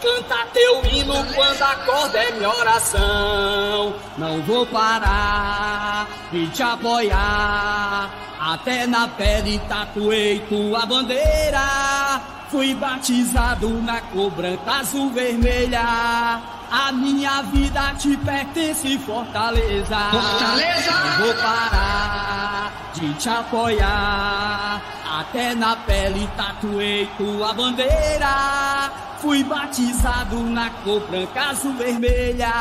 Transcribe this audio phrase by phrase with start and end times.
[0.00, 3.94] Canta teu hino quando acorda é minha oração.
[4.16, 8.10] Não vou parar de te apoiar.
[8.40, 12.39] Até na pele tatuei tua bandeira.
[12.50, 16.40] Fui batizado na cor branca, azul, vermelha.
[16.72, 19.96] A minha vida te pertence, Fortaleza.
[20.10, 20.90] Fortaleza!
[20.90, 24.82] Não vou parar de te apoiar.
[25.20, 28.90] Até na pele tatuei tua bandeira.
[29.18, 32.52] Fui batizado na cor branca, azul, vermelha.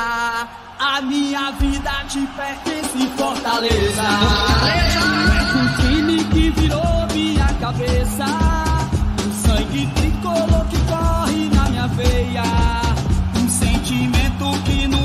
[0.77, 4.03] A minha vida te pertence, Fortaleza.
[4.03, 4.99] Fortaleza!
[5.33, 8.48] É o time que virou minha cabeça.
[12.21, 14.98] Um sentimento que nunca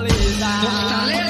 [0.00, 0.46] Fortaleza.
[0.62, 1.29] Fortaleza!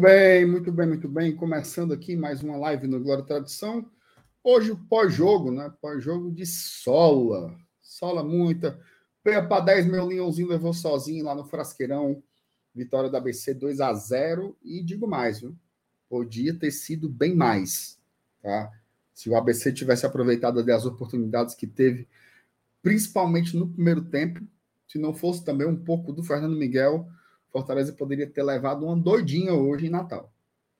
[0.00, 1.36] Bem, muito bem, muito bem.
[1.36, 3.84] Começando aqui mais uma live no Glória Tradição.
[4.42, 5.70] Hoje, pós-jogo, né?
[5.78, 7.54] Pós-jogo de Sola.
[7.82, 8.80] Sola muita.
[9.22, 12.22] Veio para 10, meu leãozinho levou sozinho lá no Frasqueirão.
[12.74, 15.54] Vitória da ABC 2 a 0 E digo mais, viu?
[16.08, 18.00] Podia ter sido bem mais,
[18.42, 18.72] tá?
[19.12, 22.08] Se o ABC tivesse aproveitado das oportunidades que teve,
[22.80, 24.40] principalmente no primeiro tempo,
[24.88, 27.06] se não fosse também um pouco do Fernando Miguel,
[27.50, 30.32] Fortaleza poderia ter levado uma doidinha hoje em Natal.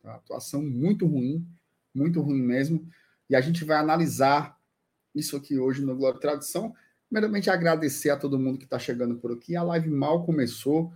[0.03, 0.15] Tá?
[0.15, 1.47] Atuação muito ruim,
[1.95, 2.87] muito ruim mesmo.
[3.29, 4.59] E a gente vai analisar
[5.15, 6.75] isso aqui hoje no Glória Tradição.
[7.09, 9.57] Primeiramente, agradecer a todo mundo que está chegando por aqui.
[9.57, 10.93] A live mal começou,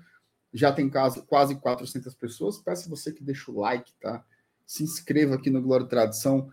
[0.53, 2.59] já tem quase, quase 400 pessoas.
[2.59, 4.25] Peço você que deixe o like, tá?
[4.65, 6.51] Se inscreva aqui no Glória Tradição.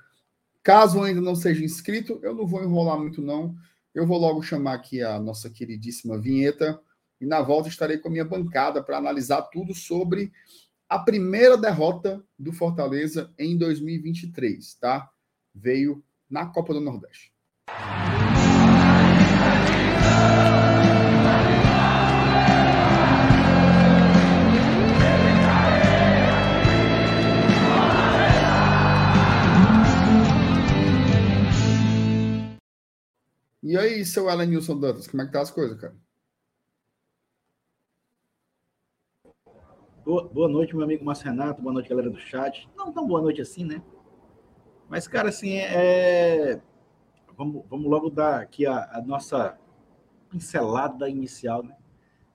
[0.64, 3.56] Caso ainda não seja inscrito, eu não vou enrolar muito, não.
[3.94, 6.80] Eu vou logo chamar aqui a nossa queridíssima vinheta
[7.22, 10.34] e na volta estarei com a minha bancada para analisar tudo sobre
[10.90, 15.08] a primeira derrota do Fortaleza em 2023, tá?
[15.54, 17.32] Veio na Copa do Nordeste.
[33.64, 35.96] E aí, seu Elenilson Dantas, como é que tá as coisas, cara?
[40.04, 41.62] Boa, boa noite, meu amigo Márcio Renato.
[41.62, 42.68] Boa noite, galera do chat.
[42.76, 43.84] Não tão boa noite assim, né?
[44.90, 46.60] Mas, cara, assim, é...
[47.38, 49.60] vamos, vamos logo dar aqui a, a nossa
[50.28, 51.76] pincelada inicial, né?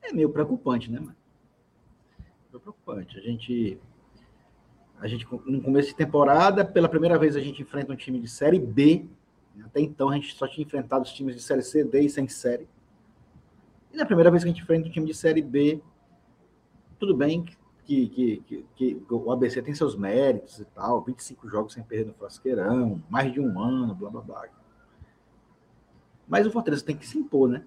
[0.01, 1.17] É meio preocupante, né, mano?
[2.53, 3.19] Meio preocupante.
[3.19, 3.81] A gente,
[5.01, 8.29] a gente, no começo de temporada, pela primeira vez a gente enfrenta um time de
[8.29, 9.07] Série B.
[9.65, 12.29] Até então a gente só tinha enfrentado os times de Série C, D e sem
[12.29, 12.69] série.
[13.93, 15.83] E na primeira vez que a gente enfrenta um time de Série B,
[16.99, 17.45] tudo bem
[17.85, 22.07] que, que, que, que, o ABC tem seus méritos e tal, 25 jogos sem perder
[22.07, 24.45] no Frasqueirão, mais de um ano, blá blá blá.
[26.27, 27.65] Mas o Fortaleza tem que se impor, né?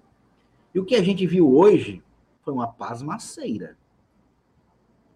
[0.74, 2.02] E o que a gente viu hoje
[2.42, 3.76] foi uma pasmaceira.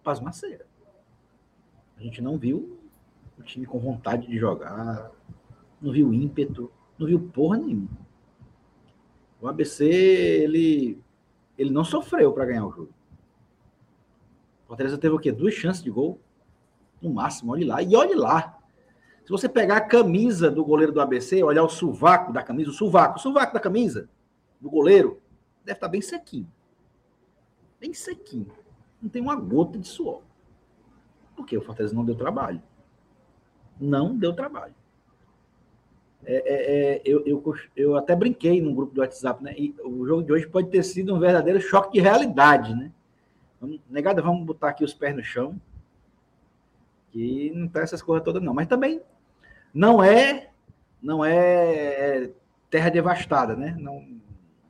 [0.03, 0.65] Pasmaceira.
[1.97, 2.79] A gente não viu
[3.37, 5.11] o time com vontade de jogar,
[5.81, 7.89] não viu ímpeto, não viu porra nenhuma.
[9.39, 10.99] O ABC, ele,
[11.57, 12.93] ele não sofreu para ganhar o jogo.
[14.75, 15.31] Fortaleza teve o quê?
[15.31, 16.19] Duas chances de gol?
[17.01, 17.81] No máximo, olhe lá.
[17.81, 18.59] E olhe lá.
[19.23, 22.73] Se você pegar a camisa do goleiro do ABC, olhar o sovaco da camisa, o
[22.73, 24.09] sovaco, o sovaco da camisa
[24.59, 25.21] do goleiro,
[25.63, 26.51] deve estar bem sequinho.
[27.79, 28.51] Bem sequinho.
[29.01, 30.21] Não tem uma gota de suor.
[31.35, 32.61] Porque o Fortaleza não deu trabalho.
[33.79, 34.75] Não deu trabalho.
[36.25, 39.53] É, é, é, eu, eu, eu, até brinquei no grupo do WhatsApp, né?
[39.57, 42.91] E o jogo de hoje pode ter sido um verdadeiro choque de realidade, né?
[43.59, 45.59] Vamos, negada, vamos botar aqui os pés no chão.
[47.11, 48.53] Que não tá essas coisas todas, não.
[48.53, 49.01] Mas também
[49.73, 50.51] não é
[51.01, 52.31] não é
[52.69, 53.75] terra devastada, né?
[53.79, 54.05] Não,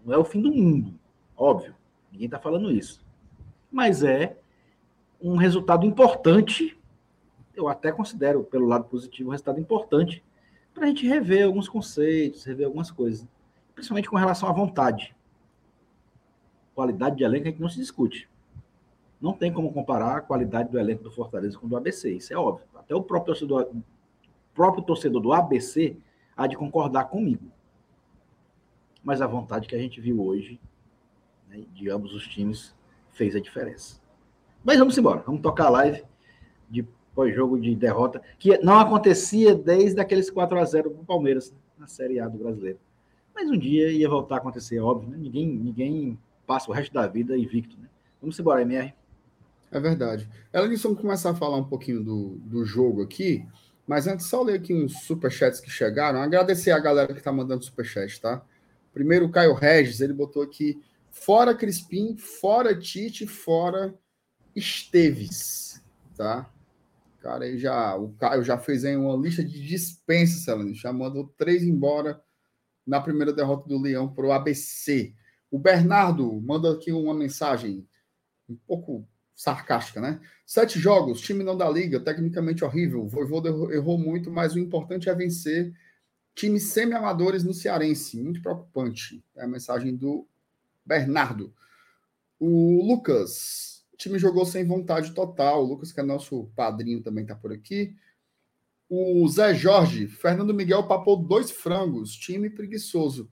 [0.06, 0.94] não é o fim do mundo,
[1.36, 1.74] óbvio.
[2.12, 3.04] Ninguém está falando isso.
[3.72, 4.38] Mas é
[5.22, 6.78] um resultado importante.
[7.56, 10.24] Eu até considero, pelo lado positivo, um resultado importante
[10.74, 13.26] para a gente rever alguns conceitos, rever algumas coisas.
[13.74, 15.16] Principalmente com relação à vontade.
[16.74, 18.30] Qualidade de elenco a gente não se discute.
[19.22, 22.34] Não tem como comparar a qualidade do elenco do Fortaleza com o do ABC, isso
[22.34, 22.66] é óbvio.
[22.76, 23.70] Até o próprio torcedor,
[24.54, 25.98] próprio torcedor do ABC
[26.36, 27.52] há de concordar comigo.
[29.04, 30.60] Mas a vontade que a gente viu hoje,
[31.48, 32.76] né, de ambos os times,
[33.12, 34.02] fez a diferença.
[34.64, 36.04] Mas vamos embora, vamos tocar a live
[36.70, 36.84] de
[37.14, 41.88] pós-jogo de derrota, que não acontecia desde aqueles 4 a 0 do Palmeiras né, na
[41.88, 42.80] Série A do Brasileiro.
[43.34, 45.18] Mas um dia ia voltar a acontecer, óbvio, né?
[45.18, 47.90] Ninguém, ninguém passa o resto da vida invicto, né?
[48.22, 48.94] Vamos embora, MR.
[49.72, 50.30] É verdade.
[50.54, 53.46] Ela disse vamos começar a falar um pouquinho do, do jogo aqui,
[53.88, 56.22] mas antes só ler aqui uns superchats que chegaram.
[56.22, 58.44] Agradecer a galera que está mandando superchat, tá?
[58.94, 60.82] Primeiro o Caio Regis, ele botou aqui
[61.12, 63.94] fora Crispim, fora Tite, fora
[64.56, 65.84] Esteves,
[66.16, 66.50] tá?
[67.20, 71.28] Cara, aí já, o Caio já fez aí uma lista de dispensas, Celane, já mandou
[71.38, 72.22] três embora
[72.86, 75.14] na primeira derrota do Leão para o ABC.
[75.50, 77.88] O Bernardo manda aqui uma mensagem
[78.48, 80.20] um pouco sarcástica, né?
[80.46, 83.06] Sete jogos, time não da liga, tecnicamente horrível.
[83.06, 85.74] O errou muito, mas o importante é vencer
[86.34, 88.22] times semi-amadores no Cearense.
[88.22, 89.24] Muito preocupante.
[89.36, 90.28] É a mensagem do
[90.86, 91.54] Bernardo.
[92.40, 95.64] O Lucas, o time jogou sem vontade total.
[95.64, 97.96] O Lucas, que é nosso padrinho, também está por aqui.
[98.88, 103.32] O Zé Jorge, Fernando Miguel papou dois frangos, time preguiçoso.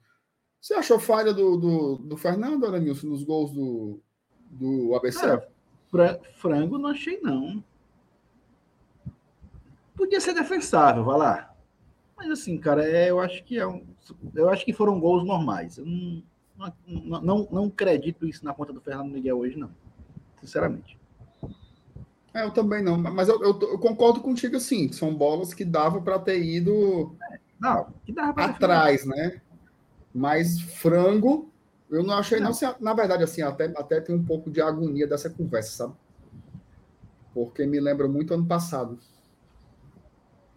[0.59, 4.01] Você achou falha do, do, do Fernando, Aranilson, nos gols do,
[4.49, 5.23] do ABC?
[5.25, 5.47] É,
[6.35, 7.63] frango não achei, não.
[9.95, 11.55] Podia ser defensável, vai lá.
[12.17, 13.85] Mas assim, cara, é, eu acho que é um,
[14.33, 15.77] eu acho que foram gols normais.
[15.77, 16.23] Eu não,
[16.87, 19.69] não, não, não acredito isso na conta do Fernando Miguel hoje, não.
[20.41, 20.97] Sinceramente.
[22.33, 26.01] É, eu também não, mas eu, eu, eu concordo contigo assim, são bolas que dava
[26.01, 29.39] para ter ido é, não, que dava atrás, né?
[30.11, 31.52] Mas frango
[31.89, 32.51] eu não achei, não.
[32.51, 35.93] não na verdade, assim, até, até tem um pouco de agonia dessa conversa, sabe?
[37.33, 38.97] Porque me lembra muito ano passado.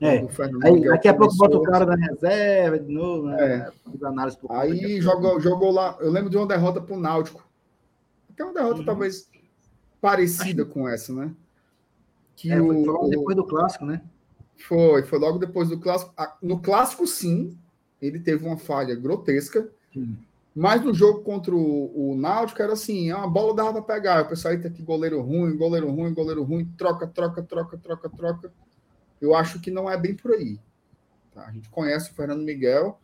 [0.01, 0.19] É.
[0.63, 3.43] Aí, daqui a pouco bota o cara na reserva de novo, né?
[3.43, 3.73] É.
[4.51, 5.97] Aí jogou, jogou lá.
[6.01, 7.47] Eu lembro de uma derrota para o Náutico.
[8.31, 8.85] Até uma derrota uhum.
[8.85, 9.31] talvez
[10.01, 10.73] parecida Acho...
[10.73, 11.35] com essa, né?
[12.35, 14.03] Que é, foi logo depois do clássico, né?
[14.57, 16.15] Foi, foi logo depois do clássico.
[16.43, 17.57] No clássico, sim,
[18.01, 19.71] ele teve uma falha grotesca.
[20.57, 24.25] Mas no jogo contra o, o Náutico era assim, a bola dava para pegar.
[24.25, 28.53] O pessoal tá aqui goleiro ruim, goleiro ruim, goleiro ruim, troca, troca, troca, troca, troca.
[29.21, 30.59] Eu acho que não é bem por aí.
[31.35, 31.45] Tá?
[31.45, 32.99] A gente conhece o Fernando Miguel.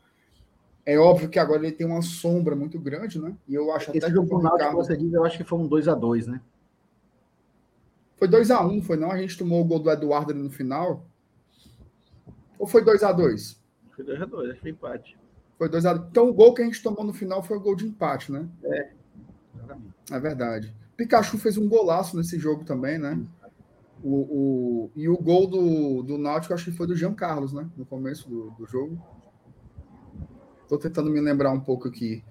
[0.86, 3.36] É óbvio que agora ele tem uma sombra muito grande, né?
[3.46, 5.58] E eu acho Esse até jogo que o Náutico, você diz, eu acho que foi
[5.58, 6.40] um 2 a 2 né?
[8.16, 9.10] Foi 2 a 1 foi não?
[9.10, 11.04] A gente tomou o gol do Eduardo ali no final.
[12.58, 15.21] Ou foi 2 a 2 Foi 2 a 2 acho que foi empate.
[15.62, 17.76] Foi 2 a Então o gol que a gente tomou no final foi o gol
[17.76, 18.48] de empate, né?
[18.64, 18.90] É.
[20.10, 20.74] É verdade.
[20.96, 23.24] Pikachu fez um golaço nesse jogo também, né?
[24.02, 27.70] O, o, e o gol do, do Náutico, acho que foi do Jean Carlos, né?
[27.76, 29.00] No começo do, do jogo.
[30.68, 32.24] Tô tentando me lembrar um pouco aqui.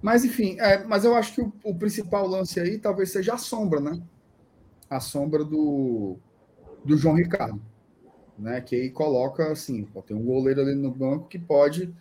[0.00, 3.38] Mas, enfim, é, mas eu acho que o, o, principal lance aí talvez seja a
[3.38, 4.02] sombra, né?
[4.88, 6.16] A sombra do,
[6.82, 7.60] do João Ricardo.
[8.38, 8.62] Né?
[8.62, 11.94] Que aí coloca assim: pô, tem um goleiro ali no banco que pode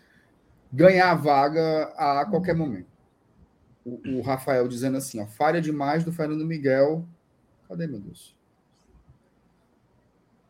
[0.77, 2.88] ganhar a vaga a qualquer momento.
[3.84, 7.03] O, o Rafael dizendo assim: ó, falha demais do Fernando Miguel.
[7.67, 8.38] Cadê, meu Deus?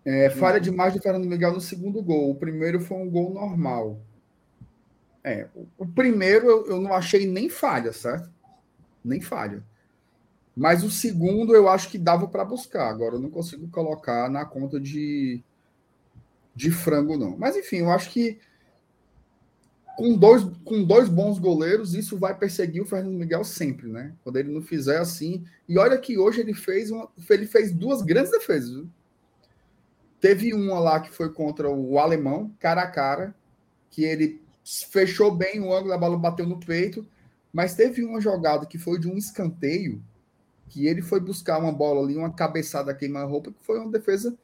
[0.04, 2.32] É, falha demais do Fernando Miguel no segundo gol.
[2.32, 4.00] O primeiro foi um gol normal.
[5.24, 8.30] É, o primeiro eu, eu não achei nem falha, certo?
[9.04, 9.64] Nem falha.
[10.56, 12.90] Mas o segundo eu acho que dava para buscar.
[12.90, 15.44] Agora eu não consigo colocar na conta de,
[16.56, 17.38] de frango, não.
[17.38, 18.40] Mas enfim, eu acho que
[19.98, 24.14] com dois, com dois bons goleiros, isso vai perseguir o Fernando Miguel sempre, né?
[24.24, 25.44] Quando ele não fizer assim.
[25.68, 28.70] E olha que hoje ele fez uma, ele fez duas grandes defesas.
[28.70, 28.88] Viu?
[30.22, 33.36] Teve uma lá que foi contra o alemão, cara a cara,
[33.90, 37.04] que ele fechou bem o ângulo, a bola bateu no peito,
[37.52, 40.00] mas teve uma jogada que foi de um escanteio,
[40.70, 44.38] que ele foi buscar uma bola ali, uma cabeçada queima-roupa, que foi uma defesa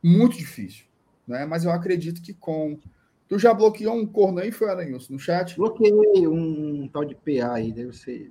[0.00, 0.84] muito difícil.
[1.26, 1.44] Né?
[1.44, 2.78] Mas eu acredito que com.
[3.32, 5.56] Tu já bloqueou um corno aí, foi, Aranilson, no chat?
[5.56, 8.30] Bloqueei um, tal de PA aí, deve ser.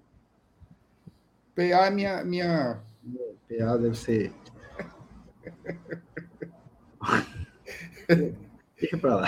[1.55, 2.23] PA é minha.
[2.23, 2.83] minha...
[3.49, 4.31] PA deve ser.
[8.79, 9.27] Deixa pra lá.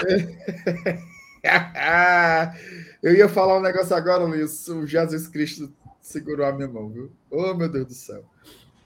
[3.02, 4.68] eu ia falar um negócio agora, Luiz.
[4.68, 7.12] O Jesus Cristo segurou a minha mão, viu?
[7.32, 8.24] Oh, meu Deus do céu.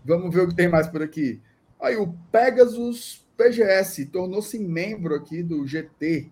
[0.06, 1.42] Vamos ver o que tem mais por aqui.
[1.82, 6.32] Aí, o Pegasus PGS tornou-se membro aqui do GT.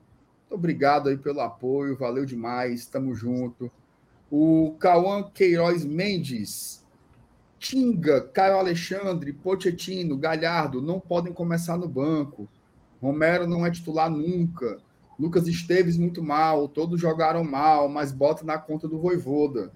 [0.56, 3.70] Obrigado aí pelo apoio, valeu demais, tamo junto.
[4.32, 6.84] O Cauã Queiroz Mendes.
[7.60, 12.48] Tinga, Caio Alexandre, Pochettino, Galhardo não podem começar no banco.
[13.02, 14.78] Romero não é titular nunca.
[15.20, 19.74] Lucas Esteves muito mal, todos jogaram mal, mas bota na conta do Voivoda.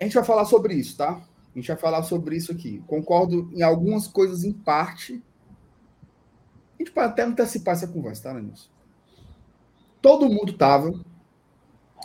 [0.00, 1.20] A gente vai falar sobre isso, tá?
[1.54, 2.82] A gente vai falar sobre isso aqui.
[2.86, 5.22] Concordo em algumas coisas em parte.
[6.78, 8.68] A gente pode até antecipar essa conversa, tá, Lenilson?
[10.00, 10.92] Todo mundo estava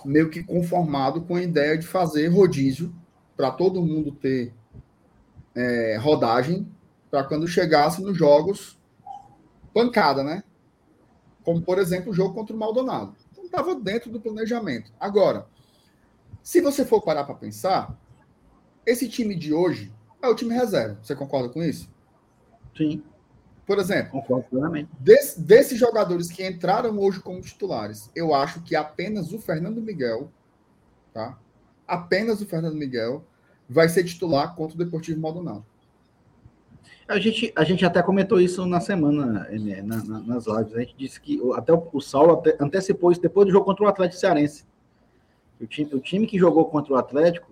[0.04, 2.94] meio que conformado com a ideia de fazer rodízio
[3.38, 4.54] para todo mundo ter
[5.56, 6.68] é, rodagem
[7.12, 8.80] para quando chegasse nos jogos
[9.74, 10.44] pancada, né?
[11.44, 13.16] Como, por exemplo, o jogo contra o Maldonado.
[13.32, 14.92] Então, estava dentro do planejamento.
[15.00, 15.48] Agora,
[16.42, 17.98] se você for parar para pensar,
[18.86, 20.98] esse time de hoje é o time reserva.
[21.02, 21.90] Você concorda com isso?
[22.76, 23.04] Sim.
[23.66, 24.20] Por exemplo.
[25.00, 30.30] Desse, desses jogadores que entraram hoje como titulares, eu acho que apenas o Fernando Miguel,
[31.14, 31.38] tá?
[31.88, 33.24] Apenas o Fernando Miguel
[33.70, 35.66] vai ser titular contra o Deportivo Maldonado.
[37.08, 39.48] A gente, a gente até comentou isso na semana,
[39.84, 40.76] na, na, nas lives.
[40.76, 43.84] A gente disse que até o, o Saulo até, antecipou isso depois do jogo contra
[43.84, 44.66] o Atlético Cearense.
[45.60, 47.52] O time, o time que jogou contra o Atlético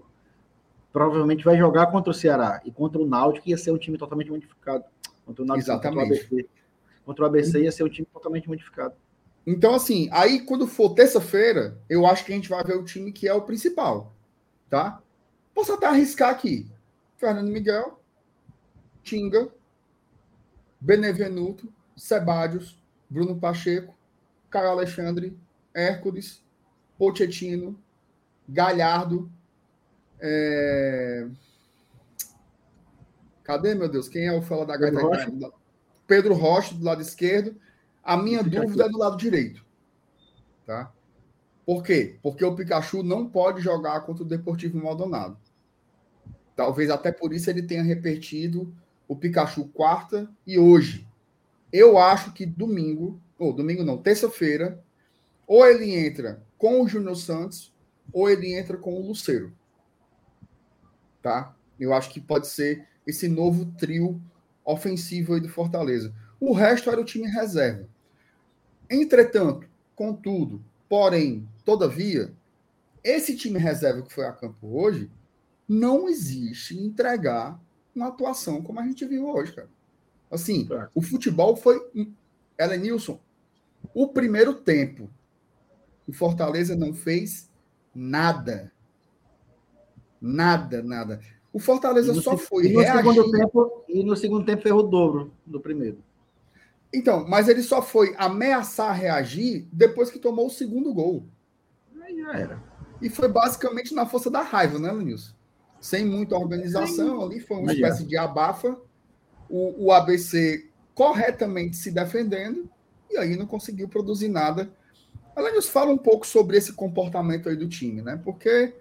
[0.91, 2.61] provavelmente vai jogar contra o Ceará.
[2.65, 4.83] E contra o Náutico ia ser um time totalmente modificado.
[5.31, 5.95] Contra o Náutico, Exatamente.
[5.95, 6.49] Contra o ABC,
[7.05, 8.93] contra o ABC ia ser um time totalmente modificado.
[9.47, 13.11] Então, assim, aí quando for terça-feira, eu acho que a gente vai ver o time
[13.11, 14.13] que é o principal.
[14.69, 15.01] Tá?
[15.53, 16.69] Posso até arriscar aqui.
[17.17, 17.99] Fernando Miguel,
[19.03, 19.49] Tinga,
[20.79, 23.95] Benevenuto, Sebadios, Bruno Pacheco,
[24.49, 25.37] Caio Alexandre,
[25.73, 26.43] Hércules,
[26.97, 27.79] Pochettino,
[28.47, 29.31] Galhardo.
[30.19, 31.27] É...
[33.43, 34.07] Cadê, meu Deus?
[34.07, 35.25] Quem é o fala da Pedro Gaita?
[35.25, 35.53] Rocha.
[36.07, 37.55] Pedro Rocha, do lado esquerdo.
[38.03, 39.65] A minha dúvida é do lado direito.
[40.65, 40.91] Tá?
[41.65, 42.17] Por quê?
[42.21, 45.37] Porque o Pikachu não pode jogar contra o Deportivo Maldonado.
[46.55, 48.73] Talvez até por isso ele tenha repetido
[49.07, 51.07] o Pikachu quarta e hoje.
[51.71, 54.83] Eu acho que domingo, ou domingo não, terça-feira,
[55.47, 57.73] ou ele entra com o Júnior Santos,
[58.11, 59.53] ou ele entra com o Luceiro.
[61.21, 61.55] Tá?
[61.79, 64.21] Eu acho que pode ser esse novo trio
[64.63, 66.13] ofensivo aí do Fortaleza.
[66.39, 67.87] O resto era o time reserva.
[68.89, 72.33] Entretanto, contudo, porém, todavia,
[73.03, 75.09] esse time reserva que foi a campo hoje
[75.67, 77.59] não existe entregar
[77.95, 79.69] uma atuação como a gente viu hoje, cara.
[80.29, 80.87] Assim, é.
[80.93, 81.79] o futebol foi.
[82.79, 83.19] Nilson,
[83.93, 85.09] o primeiro tempo,
[86.07, 87.49] o Fortaleza não fez
[87.93, 88.71] nada.
[90.19, 91.19] Nada, nada.
[91.53, 93.13] O Fortaleza só foi e no reagir...
[93.13, 95.97] Segundo tempo, e no segundo tempo fez o dobro do primeiro.
[96.93, 101.25] Então, mas ele só foi ameaçar reagir depois que tomou o segundo gol.
[102.01, 102.63] Aí já era.
[103.01, 105.33] E foi basicamente na força da raiva, né, Lenilson?
[105.79, 108.77] sem muita organização ali, foi uma espécie de abafa.
[109.49, 112.69] O, o ABC corretamente se defendendo,
[113.09, 114.71] e aí não conseguiu produzir nada
[115.35, 118.19] Alanios, fala um pouco sobre esse comportamento aí do time, né?
[118.23, 118.73] Porque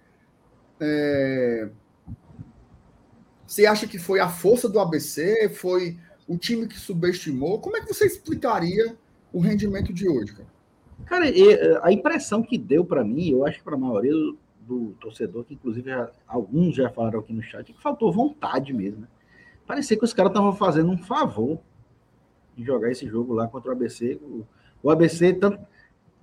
[0.81, 1.69] é,
[3.51, 5.49] você acha que foi a força do ABC?
[5.49, 7.59] Foi o time que subestimou?
[7.59, 8.97] Como é que você explicaria
[9.33, 10.49] o rendimento de hoje, cara?
[11.05, 11.25] Cara,
[11.83, 15.43] a impressão que deu para mim, eu acho que para a maioria do, do, torcedor,
[15.43, 19.01] que inclusive já, alguns já falaram aqui no chat, que faltou vontade mesmo.
[19.01, 19.09] Né?
[19.67, 21.59] Parecia que os caras estavam fazendo um favor
[22.57, 24.21] de jogar esse jogo lá contra o ABC.
[24.23, 24.47] O,
[24.81, 25.59] o ABC, tanto,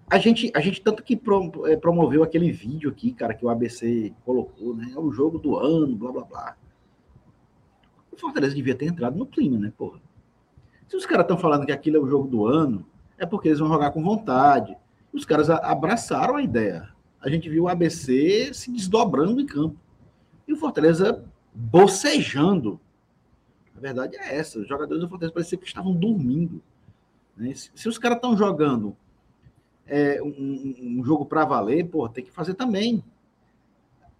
[0.10, 1.22] a gente, a gente tanto que
[1.66, 4.94] é, promoveu aquele vídeo aqui, cara, que o ABC colocou, né?
[4.96, 6.58] É o jogo do ano, blá blá blá.
[8.18, 10.00] O Fortaleza devia ter entrado no clima, né, porra?
[10.88, 12.86] Se os caras estão falando que aquilo é o jogo do ano,
[13.18, 14.76] é porque eles vão jogar com vontade.
[15.14, 16.90] Os caras abraçaram a ideia.
[17.22, 19.76] A gente viu o ABC se desdobrando em campo.
[20.48, 22.80] E o Fortaleza bocejando.
[23.76, 24.60] A verdade é essa.
[24.60, 26.62] Os jogadores do Fortaleza pareciam que estavam dormindo.
[27.36, 27.54] Né?
[27.54, 28.96] Se, os caras estão jogando
[29.86, 33.04] é, um, um, jogo para valer, tem que fazer também.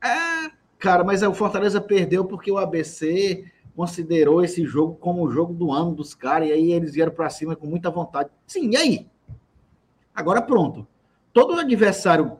[0.04, 3.46] É, cara, mas o Fortaleza perdeu porque o ABC
[3.78, 7.30] considerou esse jogo como o jogo do ano dos caras, e aí eles vieram para
[7.30, 8.32] cima com muita vontade.
[8.48, 9.08] Sim, e aí?
[10.16, 10.88] Agora pronto.
[11.32, 12.40] Todo adversário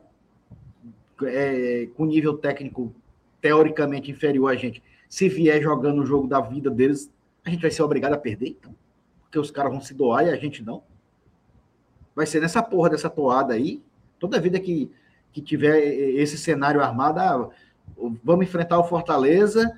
[1.22, 2.92] é, com nível técnico
[3.40, 7.08] teoricamente inferior a gente, se vier jogando o jogo da vida deles,
[7.44, 8.74] a gente vai ser obrigado a perder, então?
[9.22, 10.82] Porque os caras vão se doar e a gente não?
[12.16, 13.80] Vai ser nessa porra dessa toada aí,
[14.18, 14.90] toda vida que,
[15.32, 15.78] que tiver
[16.16, 17.48] esse cenário armado, ah,
[18.24, 19.72] vamos enfrentar o Fortaleza,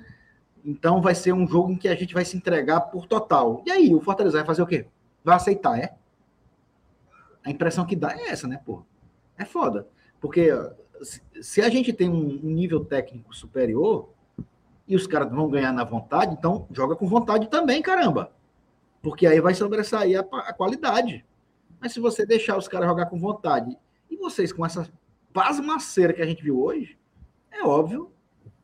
[0.63, 3.63] então vai ser um jogo em que a gente vai se entregar por total.
[3.65, 4.87] E aí, o Fortaleza vai fazer o quê?
[5.23, 5.95] Vai aceitar, é?
[7.43, 8.83] A impressão que dá é essa, né, pô?
[9.37, 9.87] É foda.
[10.19, 10.51] Porque
[11.41, 14.09] se a gente tem um nível técnico superior
[14.87, 18.31] e os caras vão ganhar na vontade, então joga com vontade também, caramba.
[19.01, 21.25] Porque aí vai sobressair a, a qualidade.
[21.79, 23.75] Mas se você deixar os caras jogar com vontade
[24.09, 24.87] e vocês com essa
[25.33, 26.97] pasmaceira que a gente viu hoje,
[27.51, 28.11] é óbvio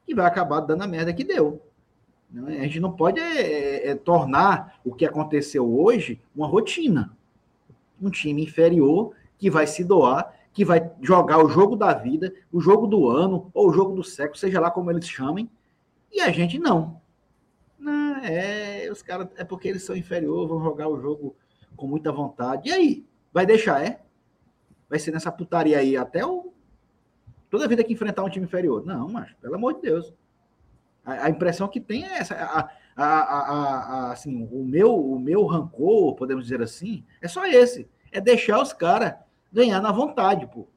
[0.06, 1.67] que vai acabar dando a merda que deu.
[2.30, 2.60] Né?
[2.60, 7.16] A gente não pode é, é, é, tornar o que aconteceu hoje uma rotina.
[8.02, 12.60] Um time inferior que vai se doar, que vai jogar o jogo da vida, o
[12.60, 15.50] jogo do ano, ou o jogo do século, seja lá como eles chamem,
[16.12, 17.00] e a gente não.
[17.78, 21.36] não é, os caras, é porque eles são inferiores, vão jogar o jogo
[21.76, 22.70] com muita vontade.
[22.70, 23.06] E aí?
[23.32, 24.02] Vai deixar, é?
[24.90, 26.52] Vai ser nessa putaria aí até o.
[27.50, 28.86] Toda vida que enfrentar um time inferior.
[28.86, 30.14] Não, mas, pelo amor de Deus.
[31.08, 32.36] A, a impressão que tem é essa.
[32.36, 37.90] A, a, assim, o meu, o meu rancor, podemos dizer assim, é só esse.
[38.12, 39.16] É deixar os caras
[39.52, 40.68] ganhar na vontade, pô.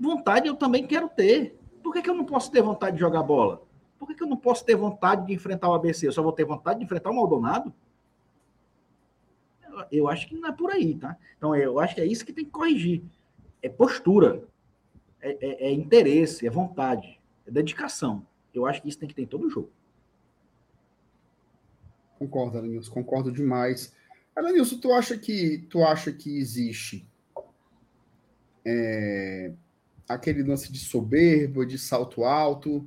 [0.00, 1.60] Vontade eu também quero ter.
[1.82, 3.62] Por que, que eu não posso ter vontade de jogar bola?
[3.98, 6.06] Por que, que eu não posso ter vontade de enfrentar o ABC?
[6.06, 7.72] Eu só vou ter vontade de enfrentar o Maldonado?
[9.62, 11.14] Eu, eu acho que não é por aí, tá?
[11.36, 13.02] Então, eu acho que é isso que tem que corrigir.
[13.62, 14.44] É postura.
[15.20, 18.26] É, é, é interesse, é vontade, é dedicação.
[18.54, 19.70] Eu acho que isso tem que ter em todo jogo.
[22.18, 23.92] Concordo, Alanilson, concordo demais.
[24.34, 27.06] Alanilson, tu acha que tu acha que existe
[28.64, 29.52] é,
[30.08, 32.86] aquele lance de soberba, de salto alto,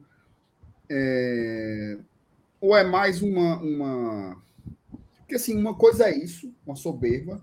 [0.90, 1.98] é,
[2.60, 4.44] ou é mais uma, uma.
[5.20, 7.42] Porque assim, uma coisa é isso, uma soberba,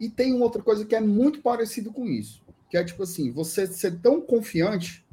[0.00, 3.66] e tem outra coisa que é muito parecido com isso, que é tipo assim, você
[3.66, 5.04] ser tão confiante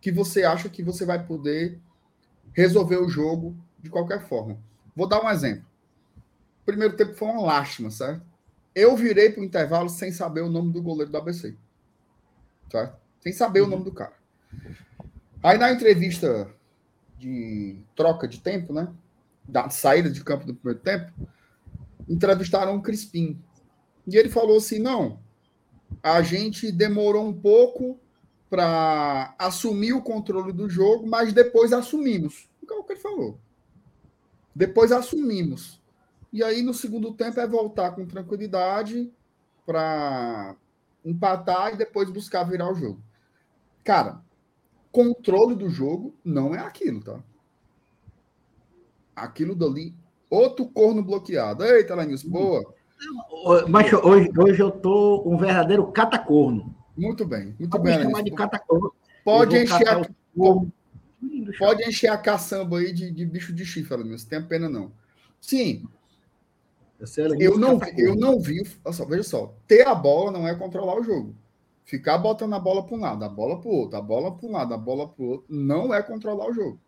[0.00, 1.80] que você acha que você vai poder
[2.52, 4.58] resolver o jogo de qualquer forma.
[4.94, 5.64] Vou dar um exemplo.
[6.62, 8.22] O primeiro tempo foi uma lástima, certo?
[8.74, 11.56] Eu virei para o intervalo sem saber o nome do goleiro do ABC.
[12.70, 12.96] Certo?
[13.20, 13.66] Sem saber uhum.
[13.66, 14.14] o nome do cara.
[15.42, 16.48] Aí na entrevista
[17.18, 18.92] de troca de tempo, né?
[19.44, 21.12] Da saída de campo do primeiro tempo,
[22.08, 23.40] entrevistaram o Crispim.
[24.06, 25.20] E ele falou assim: não,
[26.02, 27.98] a gente demorou um pouco
[28.50, 32.48] para assumir o controle do jogo, mas depois assumimos.
[32.68, 33.38] É o que ele falou.
[34.54, 35.80] Depois assumimos.
[36.32, 39.10] E aí, no segundo tempo, é voltar com tranquilidade
[39.64, 40.56] para
[41.04, 43.00] empatar e depois buscar virar o jogo.
[43.84, 44.20] Cara,
[44.92, 47.20] controle do jogo não é aquilo, tá?
[49.16, 49.94] Aquilo dali,
[50.28, 51.64] outro corno bloqueado.
[51.64, 52.74] Eita, Lanils, boa.
[53.68, 56.74] Mas hoje, hoje eu tô um verdadeiro catacorno.
[56.98, 58.02] Muito bem, muito pode bem.
[58.02, 58.32] chamar de.
[59.24, 60.72] Pode encher, a, pode,
[61.58, 64.90] pode encher a caçamba aí de, de bicho de chifre, não tem pena não.
[65.40, 65.86] Sim.
[67.38, 71.04] Eu não, eu não vi, só, veja só, ter a bola não é controlar o
[71.04, 71.36] jogo.
[71.84, 74.48] Ficar botando a bola para um lado, a bola para o outro, a bola para
[74.48, 76.80] um lado, a bola para o outro, não é controlar o jogo.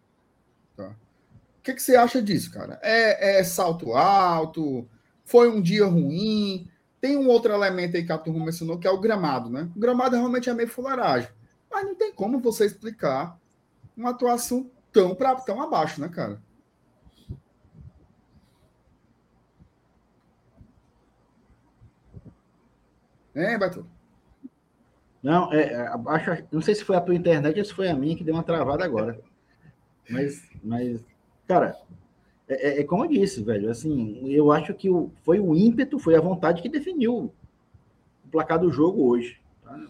[0.77, 0.89] Tá?
[0.89, 2.81] O que, que você acha disso, cara?
[2.83, 4.89] É, é salto alto?
[5.25, 6.69] Foi um dia ruim?
[7.01, 9.71] Tem um outro elemento aí que a turma mencionou, que é o gramado, né?
[9.75, 11.31] O gramado realmente é meio fuleiragem.
[11.71, 13.39] Mas não tem como você explicar
[13.97, 16.41] uma atuação tão, pra, tão abaixo, né, cara?
[23.35, 23.87] É, Beto?
[25.23, 27.95] Não, é, é, acho, não sei se foi a tua internet ou se foi a
[27.95, 29.21] minha que deu uma travada agora.
[30.09, 31.01] Mas, mas
[31.47, 31.77] cara,
[32.51, 33.71] é, é, é como eu disse, velho.
[33.71, 37.33] Assim, eu acho que o, foi o ímpeto, foi a vontade que definiu
[38.25, 39.41] o placar do jogo hoje.
[39.63, 39.81] Tá?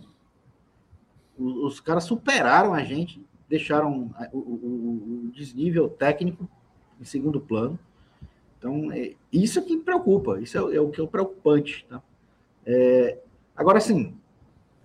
[1.38, 6.46] Os, os, caras superaram a gente, deixaram o, o, o, desnível técnico
[7.00, 7.78] em segundo plano.
[8.58, 11.86] Então, é, isso é que preocupa, isso é, é o que é o preocupante.
[11.88, 12.02] Tá?
[12.66, 13.18] É,
[13.56, 14.14] agora, sim,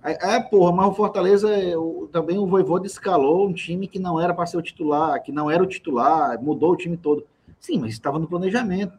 [0.01, 4.33] é, porra, mas o Fortaleza, eu, também o Voivoda escalou um time que não era
[4.33, 7.25] para ser o titular, que não era o titular, mudou o time todo.
[7.59, 8.97] Sim, mas estava no planejamento.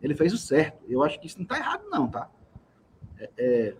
[0.00, 0.82] Ele fez o certo.
[0.88, 2.28] Eu acho que isso não está errado, não, tá?
[3.18, 3.74] É, é,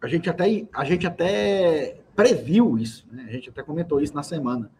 [0.00, 3.26] a, gente até, a gente até previu isso, né?
[3.28, 4.70] A gente até comentou isso na semana.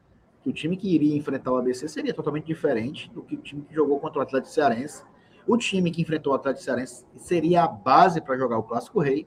[0.42, 3.62] Que o time que iria enfrentar o ABC seria totalmente diferente do que o time
[3.62, 5.04] que jogou contra o Atlético Cearense.
[5.46, 9.26] O time que enfrentou o Atlético Cearense seria a base para jogar o Clássico Rei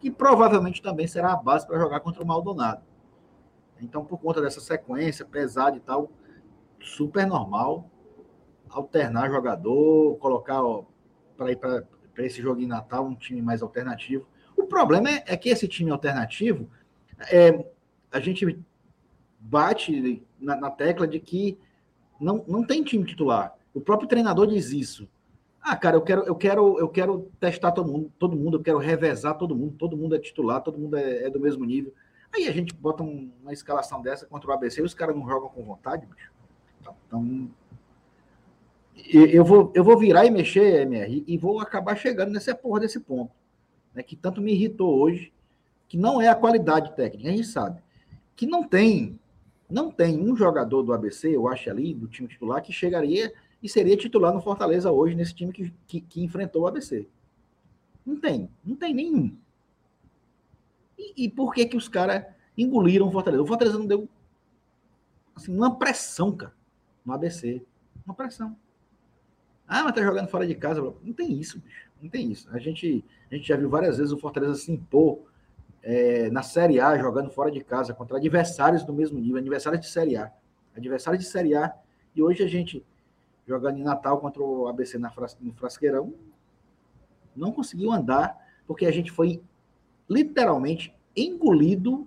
[0.00, 2.82] que provavelmente também será a base para jogar contra o Maldonado.
[3.80, 6.10] Então, por conta dessa sequência pesada e tal,
[6.80, 7.90] super normal
[8.70, 10.60] alternar jogador, colocar
[11.36, 11.84] para ir para
[12.18, 14.26] esse jogo em Natal um time mais alternativo.
[14.56, 16.68] O problema é, é que esse time alternativo,
[17.30, 17.64] é,
[18.10, 18.58] a gente
[19.38, 21.56] bate na, na, tecla de que
[22.20, 23.54] não, não tem time titular.
[23.72, 25.08] O próprio treinador diz isso.
[25.62, 28.78] Ah, cara, eu quero, eu quero, eu quero testar todo mundo, todo mundo, eu quero
[28.78, 31.92] revezar todo mundo, todo mundo é titular, todo mundo é, é do mesmo nível.
[32.34, 35.26] Aí a gente bota um, uma escalação dessa contra o ABC e os caras não
[35.26, 36.32] jogam com vontade, bicho.
[37.06, 37.50] Então,
[39.06, 43.00] eu vou, eu vou virar e mexer, MR, e vou acabar chegando nessa porra desse
[43.00, 43.32] ponto,
[43.94, 45.32] né, que tanto me irritou hoje,
[45.88, 47.80] que não é a qualidade técnica, a gente sabe,
[48.36, 49.18] que não tem,
[49.68, 53.32] não tem um jogador do ABC, eu acho ali, do time titular, que chegaria
[53.62, 57.06] e seria titular no Fortaleza hoje, nesse time que, que, que enfrentou o ABC.
[58.04, 59.36] Não tem, não tem nenhum.
[60.96, 62.24] E, e por que que os caras
[62.56, 63.42] engoliram o Fortaleza?
[63.42, 64.08] O Fortaleza não deu
[65.34, 66.52] assim, uma pressão, cara,
[67.04, 67.62] no ABC.
[68.04, 68.56] Uma pressão.
[69.68, 70.80] Ah, mas tá jogando fora de casa.
[70.80, 71.88] Não tem isso, bicho.
[72.00, 72.48] Não tem isso.
[72.50, 75.20] A gente, a gente já viu várias vezes o Fortaleza se impor
[75.82, 79.88] é, na Série A, jogando fora de casa, contra adversários do mesmo nível, adversários de
[79.88, 80.32] Série A.
[80.74, 81.74] Adversários de Série A.
[82.16, 82.84] E hoje a gente
[83.48, 86.12] jogando em Natal contra o ABC na no Frasqueirão,
[87.34, 89.40] não conseguiu andar, porque a gente foi
[90.08, 92.06] literalmente engolido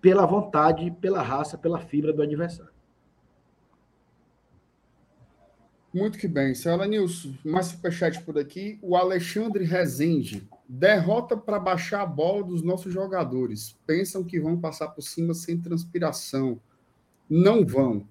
[0.00, 2.72] pela vontade, pela raça, pela fibra do adversário.
[5.96, 6.54] Muito que bem.
[6.54, 8.78] Senhora Nilson, mais superchat por aqui.
[8.82, 10.46] O Alexandre Rezende.
[10.68, 13.74] Derrota para baixar a bola dos nossos jogadores.
[13.86, 16.60] Pensam que vão passar por cima sem transpiração.
[17.30, 18.06] Não vão.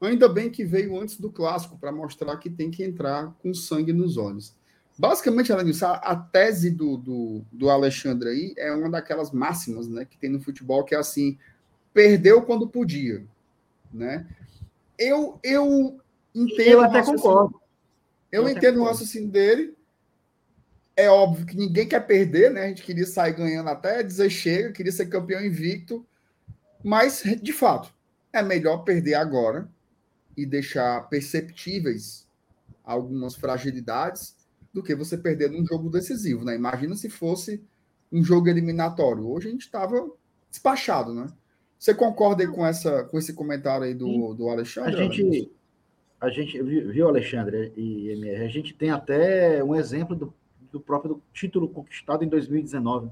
[0.00, 3.92] Ainda bem que veio antes do clássico para mostrar que tem que entrar com sangue
[3.92, 4.52] nos olhos.
[4.98, 9.86] Basicamente, além disso, a, a tese do, do, do, Alexandre aí é uma daquelas máximas
[9.86, 11.38] né, que tem no futebol, que é assim:
[11.94, 13.24] perdeu quando podia.
[13.94, 14.26] Né?
[14.98, 16.00] Eu, eu
[16.34, 16.68] entendo.
[16.68, 17.60] Eu até concordo.
[18.30, 19.74] Eu, eu entendo o raciocínio dele.
[20.96, 22.64] É óbvio que ninguém quer perder, né?
[22.64, 26.04] A gente queria sair ganhando até dizer chega, queria ser campeão invicto.
[26.82, 27.92] Mas, de fato,
[28.32, 29.68] é melhor perder agora
[30.36, 32.26] e deixar perceptíveis
[32.84, 34.36] algumas fragilidades
[34.72, 36.54] do que você perder num jogo decisivo, né?
[36.54, 37.62] Imagina se fosse
[38.10, 39.28] um jogo eliminatório.
[39.28, 40.10] Hoje a gente estava
[40.50, 41.26] despachado, né?
[41.78, 44.94] Você concorda com, essa, com esse comentário aí do, do Alexandre?
[44.94, 45.50] A gente,
[46.20, 50.34] a gente viu, Alexandre e MR, a gente tem até um exemplo do,
[50.72, 53.10] do próprio título conquistado em 2019.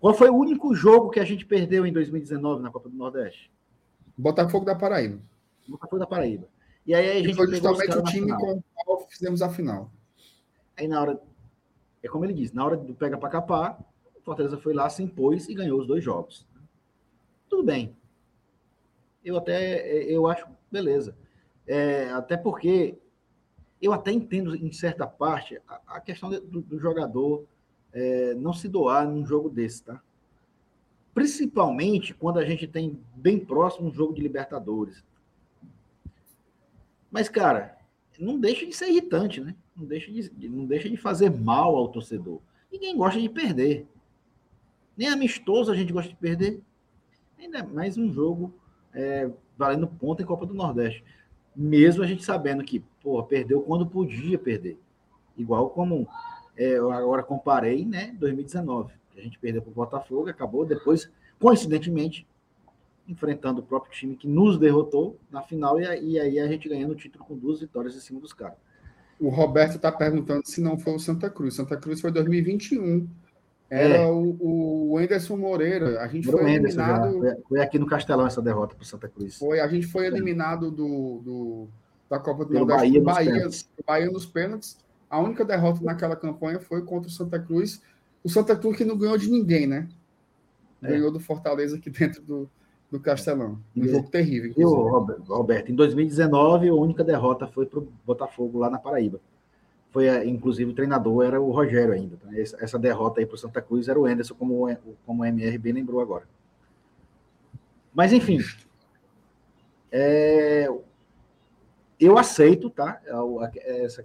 [0.00, 3.50] Qual foi o único jogo que a gente perdeu em 2019 na Copa do Nordeste?
[4.18, 5.20] Botafogo da Paraíba.
[5.68, 6.48] Botafogo da Paraíba.
[6.84, 7.30] E aí a gente.
[7.30, 9.90] E foi justamente o time com o qual fizemos a final.
[10.76, 11.20] Aí na hora.
[12.02, 13.80] É como ele diz, na hora do pega para capar,
[14.14, 16.46] o Fortaleza foi lá, se impôs e ganhou os dois jogos.
[17.48, 17.96] Tudo bem.
[19.24, 20.02] Eu até.
[20.04, 20.46] Eu acho.
[20.70, 21.16] Beleza.
[21.66, 22.98] É, até porque.
[23.82, 27.44] Eu até entendo, em certa parte, a, a questão do, do jogador
[27.92, 30.00] é, não se doar num jogo desse, tá?
[31.12, 35.04] Principalmente quando a gente tem bem próximo um jogo de Libertadores
[37.14, 37.78] mas, cara,
[38.18, 39.54] não deixa de ser irritante, né?
[39.76, 42.40] Não deixa de, não deixa de fazer mal ao torcedor.
[42.72, 43.86] Ninguém gosta de perder.
[44.96, 46.60] Nem amistoso a gente gosta de perder.
[47.38, 48.52] Ainda mais um jogo
[48.92, 51.04] é, valendo ponto em Copa do Nordeste.
[51.54, 54.78] Mesmo a gente sabendo que, porra, perdeu quando podia perder.
[55.36, 56.08] Igual como
[56.56, 61.10] É, eu agora comparei, né, 2019, que a gente perdeu para o Botafogo, acabou depois,
[61.40, 62.24] coincidentemente,
[63.08, 66.92] enfrentando o próprio time que nos derrotou na final e, e aí a gente ganhando
[66.92, 68.56] o título com duas vitórias em cima dos caras.
[69.20, 71.54] O Roberto está perguntando se não foi o Santa Cruz.
[71.54, 73.08] Santa Cruz foi 2021.
[73.74, 74.06] Era é.
[74.06, 76.00] o, o Anderson Moreira.
[76.00, 77.18] A gente foi eliminado.
[77.18, 79.36] Foi, foi, aqui no Castelão essa derrota para o Santa Cruz.
[79.36, 81.68] Foi, a gente foi eliminado do, do
[82.08, 83.48] da Copa do Nordeste Bahia, Bahia,
[83.84, 84.78] Bahia nos pênaltis.
[85.10, 87.82] A única derrota naquela campanha foi contra o Santa Cruz.
[88.22, 89.88] O Santa Cruz que não ganhou de ninguém, né?
[90.80, 90.90] É.
[90.90, 92.48] Ganhou do Fortaleza aqui dentro do,
[92.92, 93.58] do Castelão.
[93.76, 94.54] Um jogo terrível.
[94.56, 99.20] E o Roberto, em 2019, a única derrota foi para o Botafogo lá na Paraíba.
[99.94, 102.16] Foi, inclusive, o treinador era o Rogério ainda.
[102.16, 102.28] Tá?
[102.36, 104.66] Essa, derrota aí para o Santa Cruz era o Anderson, como,
[105.06, 106.26] como o MR bem lembrou agora.
[107.94, 108.40] Mas, enfim.
[109.92, 110.68] É,
[112.00, 113.00] eu aceito, tá?
[113.54, 114.04] Essa,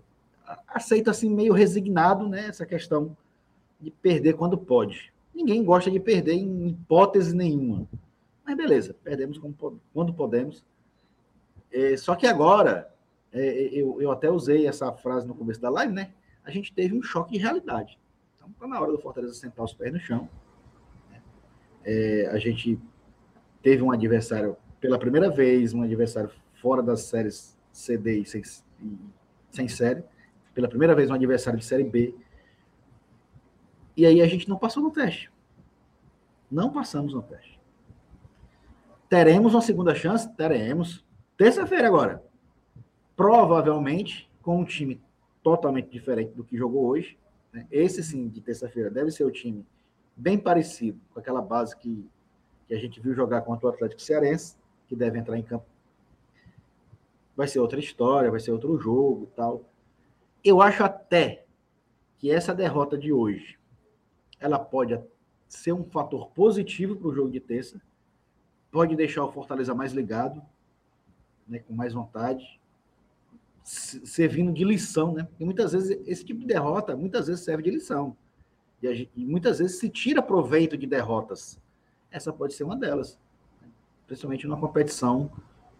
[0.67, 2.45] aceito assim, meio resignado, né?
[2.45, 3.17] Essa questão
[3.82, 5.12] de perder quando pode.
[5.34, 7.88] Ninguém gosta de perder em hipótese nenhuma.
[8.45, 9.39] Mas beleza, perdemos
[9.91, 10.63] quando podemos.
[11.71, 12.93] É, só que agora,
[13.32, 16.12] é, eu, eu até usei essa frase no começo da live, né?
[16.44, 18.00] A gente teve um choque de realidade.
[18.36, 20.28] Então, está na hora do Fortaleza sentar os pés no chão.
[21.12, 21.22] Né?
[21.84, 22.80] É, a gente
[23.62, 28.42] teve um adversário, pela primeira vez, um adversário fora das séries CD e sem,
[28.82, 28.98] e
[29.52, 30.04] sem série.
[30.54, 32.15] Pela primeira vez, um adversário de série B.
[33.96, 35.32] E aí a gente não passou no teste.
[36.50, 37.60] Não passamos no teste.
[39.08, 40.28] Teremos uma segunda chance?
[40.36, 41.06] Teremos.
[41.38, 42.24] Terça-feira agora.
[43.19, 45.01] Provavelmente com um time
[45.43, 47.17] totalmente diferente do que jogou hoje.
[47.51, 47.67] Né?
[47.69, 49.65] Esse sim, de terça-feira, deve ser o time
[50.15, 52.10] bem parecido com aquela base que,
[52.65, 54.55] que a gente viu jogar contra o Atlético Cearense,
[54.88, 55.65] que deve entrar em campo.
[57.36, 59.65] Vai ser outra história, vai ser outro jogo e tal.
[60.41, 61.45] Eu acho até
[62.19, 63.60] que essa derrota de hoje
[64.39, 64.97] ela pode
[65.45, 67.82] ser um fator positivo para o jogo de terça,
[68.71, 70.41] pode deixar o Fortaleza mais ligado,
[71.45, 72.59] né, com mais vontade,
[73.63, 75.28] servindo de lição, né?
[75.39, 78.15] E muitas vezes esse tipo de derrota, muitas vezes serve de lição.
[78.82, 81.60] E, a, e muitas vezes se tira proveito de derrotas.
[82.12, 83.19] Essa pode ser uma delas,
[83.62, 83.67] né?
[84.08, 85.32] principalmente numa competição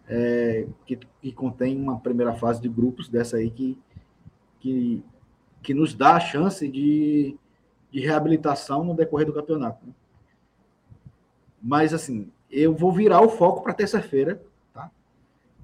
[0.06, 3.78] é, que, que contém uma primeira fase de grupos dessa aí que,
[4.60, 5.04] que,
[5.62, 7.36] que nos dá a chance de,
[7.90, 9.84] de reabilitação no decorrer do campeonato.
[9.86, 9.92] Né?
[11.62, 14.90] Mas, assim, eu vou virar o foco para terça-feira, tá?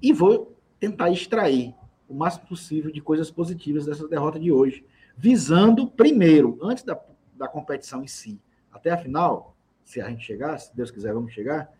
[0.01, 1.73] E vou tentar extrair
[2.07, 6.99] o máximo possível de coisas positivas dessa derrota de hoje, visando primeiro, antes da,
[7.35, 8.39] da competição em si,
[8.71, 11.71] até a final, se a gente chegar, se Deus quiser, vamos chegar,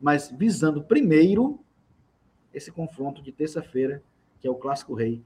[0.00, 1.60] mas visando primeiro
[2.52, 4.02] esse confronto de terça-feira,
[4.40, 5.22] que é o Clássico Rei,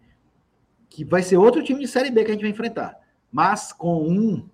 [0.88, 2.99] que vai ser outro time de Série B que a gente vai enfrentar,
[3.31, 4.49] mas com um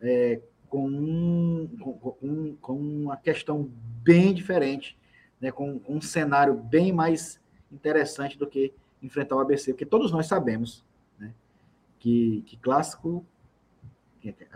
[0.00, 3.70] é, com, um, com, com uma questão
[4.02, 4.98] bem diferente,
[5.40, 10.10] né, com, com, um cenário bem mais interessante do que enfrentar o ABC, porque todos
[10.10, 10.84] nós sabemos
[11.18, 11.32] né,
[11.98, 13.24] que, que clássico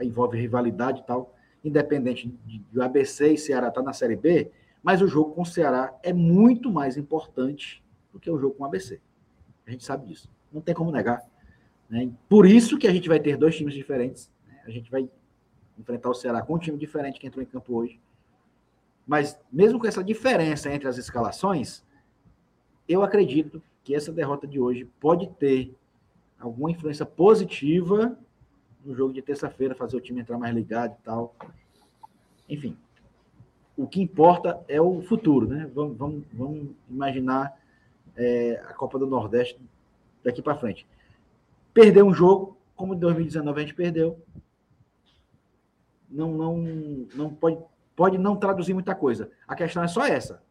[0.01, 4.51] envolve rivalidade e tal, independente de, de ABC e Ceará estar tá na Série B,
[4.83, 8.64] mas o jogo com o Ceará é muito mais importante do que o jogo com
[8.64, 9.01] o ABC.
[9.66, 10.29] A gente sabe disso.
[10.53, 11.22] Não tem como negar.
[11.88, 12.11] Né?
[12.29, 14.31] Por isso que a gente vai ter dois times diferentes.
[14.46, 14.61] Né?
[14.66, 15.09] A gente vai
[15.79, 18.01] enfrentar o Ceará com um time diferente que entrou em campo hoje.
[19.07, 21.85] Mas mesmo com essa diferença entre as escalações,
[22.88, 25.75] eu acredito que essa derrota de hoje pode ter
[26.38, 28.16] alguma influência positiva
[28.85, 31.35] no jogo de terça-feira, fazer o time entrar mais ligado e tal.
[32.49, 32.77] Enfim,
[33.77, 35.71] o que importa é o futuro, né?
[35.75, 37.57] Vamos, vamos, vamos imaginar
[38.16, 39.59] é, a Copa do Nordeste
[40.23, 40.87] daqui para frente.
[41.73, 44.21] Perder um jogo, como em 2019 a gente perdeu,
[46.11, 46.57] não, não,
[47.14, 47.59] não pode,
[47.97, 49.31] pode não traduzir muita coisa.
[49.49, 50.42] A questão é só essa.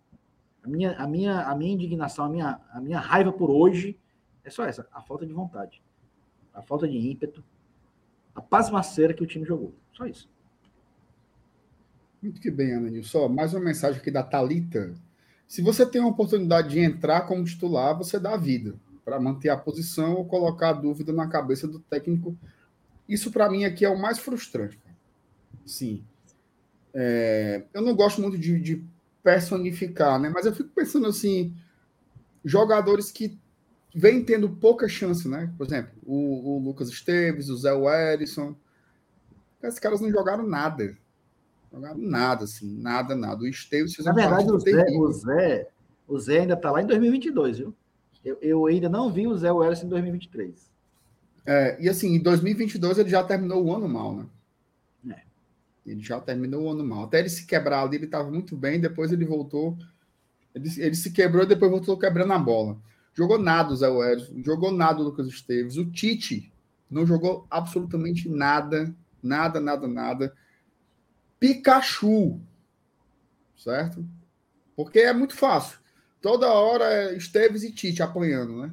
[0.64, 3.98] A minha, a minha, a minha indignação, a minha, a minha raiva por hoje
[4.44, 5.82] é só essa: a falta de vontade,
[6.54, 7.44] a falta de ímpeto,
[8.36, 9.74] a pasmaceira que o time jogou.
[9.94, 10.30] Só isso.
[12.22, 14.94] Muito que bem, Ana Só mais uma mensagem aqui da Talita.
[15.48, 19.50] Se você tem a oportunidade de entrar como titular, você dá a vida para manter
[19.50, 22.38] a posição ou colocar a dúvida na cabeça do técnico.
[23.10, 24.80] Isso para mim aqui é o mais frustrante.
[25.66, 26.04] Sim.
[26.94, 28.86] É, eu não gosto muito de, de,
[29.24, 30.30] personificar, né?
[30.30, 31.56] Mas eu fico pensando assim,
[32.44, 33.40] jogadores que
[33.94, 35.54] vêm tendo pouca chance, né?
[35.58, 38.56] Por exemplo, o, o Lucas Esteves, o Zé Wellison.
[39.62, 40.98] Esses caras não jogaram nada.
[41.72, 43.44] Jogaram nada, assim, nada, nada.
[43.44, 45.68] O Esteves fez Na verdade, o Zé, o Zé,
[46.08, 47.76] o Zé ainda está lá em 2022, viu?
[48.24, 50.70] Eu, eu ainda não vi o Zé Wellison em 2023.
[51.46, 54.26] É, e assim, em 2022 ele já terminou o ano mal, né?
[55.86, 57.06] Ele já terminou o ano mal.
[57.06, 59.78] Até ele se quebrar ali, ele estava muito bem, depois ele voltou.
[60.54, 62.78] Ele, ele se quebrou e depois voltou quebrando a bola.
[63.14, 65.78] Jogou nada o Zé Wellington, jogou nada o Lucas Esteves.
[65.78, 66.52] O Tite
[66.90, 70.34] não jogou absolutamente nada, nada, nada, nada.
[71.40, 72.40] Pikachu,
[73.58, 74.06] certo?
[74.76, 75.80] Porque é muito fácil.
[76.22, 78.68] Toda hora é Esteves e Tite apanhando, né?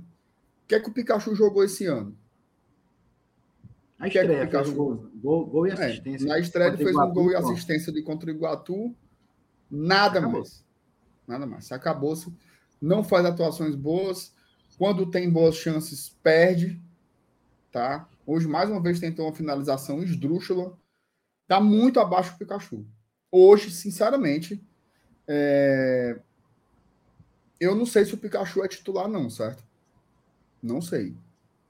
[0.64, 2.16] O que é que o Pikachu jogou esse ano?
[3.98, 6.26] A Que é estreia, Pikachu- fez um gol, gol, gol e É, assistência.
[6.28, 8.94] na estreia ele fez um Iguatu, gol e assistência de contra o Iguatu.
[9.70, 10.38] Nada Acabou.
[10.38, 10.64] mais.
[11.26, 11.72] Nada mais.
[11.72, 12.32] Acabou-se.
[12.80, 14.32] Não faz atuações boas.
[14.78, 16.80] Quando tem boas chances, perde.
[17.72, 18.08] Tá?
[18.24, 20.78] Hoje, mais uma vez, tentou uma finalização esdrúxula.
[21.48, 22.86] Tá muito abaixo do Pikachu.
[23.32, 24.62] Hoje, sinceramente,
[25.26, 26.18] é,
[27.60, 29.64] eu não sei se o Pikachu é titular, não, certo?
[30.62, 31.14] Não sei.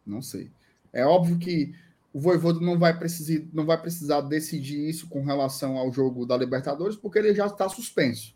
[0.07, 0.51] Não sei.
[0.93, 1.75] É óbvio que
[2.13, 6.37] o Voivoda não vai, precisar, não vai precisar decidir isso com relação ao jogo da
[6.37, 8.35] Libertadores, porque ele já está suspenso.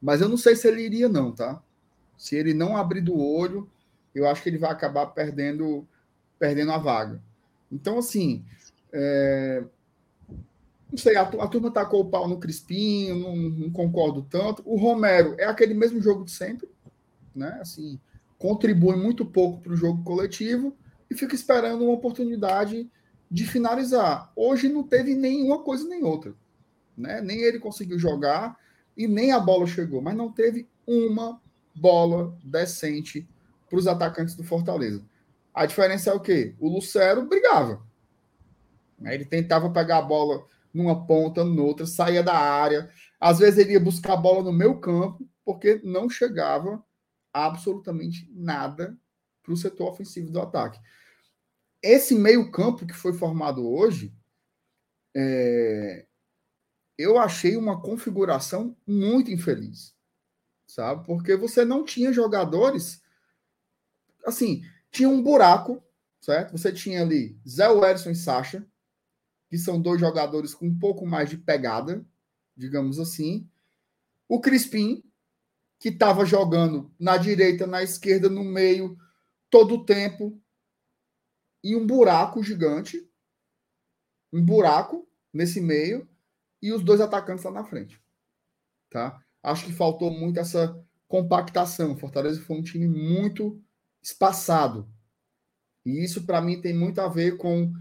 [0.00, 1.62] Mas eu não sei se ele iria, não, tá?
[2.16, 3.68] Se ele não abrir do olho,
[4.14, 5.86] eu acho que ele vai acabar perdendo,
[6.38, 7.20] perdendo a vaga.
[7.72, 8.44] Então, assim,
[8.92, 9.64] é,
[10.90, 14.62] não sei, a, a turma tacou o pau no Crispim, não, não concordo tanto.
[14.64, 16.68] O Romero é aquele mesmo jogo de sempre,
[17.34, 17.58] né?
[17.60, 17.98] Assim,
[18.38, 20.76] contribui muito pouco para o jogo coletivo
[21.10, 22.88] e fica esperando uma oportunidade
[23.30, 24.32] de finalizar.
[24.36, 26.34] Hoje não teve nenhuma coisa nem outra.
[26.96, 27.20] Né?
[27.20, 28.56] Nem ele conseguiu jogar
[28.96, 31.40] e nem a bola chegou, mas não teve uma
[31.74, 33.28] bola decente
[33.68, 35.04] para os atacantes do Fortaleza.
[35.52, 36.54] A diferença é o quê?
[36.58, 37.82] O Lucero brigava.
[38.98, 39.14] Né?
[39.14, 42.90] Ele tentava pegar a bola numa ponta, noutra, saía da área.
[43.18, 46.82] Às vezes ele ia buscar a bola no meu campo, porque não chegava
[47.32, 48.96] absolutamente nada
[49.42, 50.78] para o setor ofensivo do ataque.
[51.86, 54.12] Esse meio-campo que foi formado hoje,
[55.14, 56.04] é,
[56.98, 59.94] eu achei uma configuração muito infeliz,
[60.66, 61.06] sabe?
[61.06, 63.00] Porque você não tinha jogadores.
[64.24, 65.80] Assim, tinha um buraco,
[66.20, 66.52] certo?
[66.52, 68.66] Você tinha ali Zé Werson e Sacha,
[69.48, 72.04] que são dois jogadores com um pouco mais de pegada,
[72.56, 73.48] digamos assim.
[74.28, 75.04] O Crispim,
[75.78, 78.98] que estava jogando na direita, na esquerda, no meio,
[79.48, 80.36] todo o tempo,
[81.66, 83.04] e um buraco gigante,
[84.32, 86.08] um buraco nesse meio,
[86.62, 88.00] e os dois atacantes lá na frente.
[88.88, 89.20] Tá?
[89.42, 91.96] Acho que faltou muito essa compactação.
[91.96, 93.60] Fortaleza foi um time muito
[94.00, 94.88] espaçado.
[95.84, 97.72] E isso, para mim, tem muito a ver com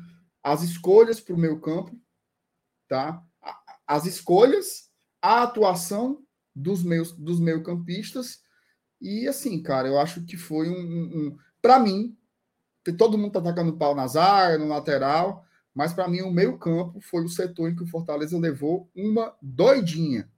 [0.44, 1.96] as escolhas para o meio campo,
[2.88, 3.24] tá?
[3.86, 4.90] As escolhas,
[5.22, 8.42] a atuação dos meus dos meio campistas
[9.00, 12.18] e assim, cara, eu acho que foi um, um, um para mim,
[12.94, 17.02] todo mundo tá atacando pau na zaga, no lateral, mas para mim o meio campo
[17.02, 20.32] foi o setor em que o Fortaleza levou uma doidinha,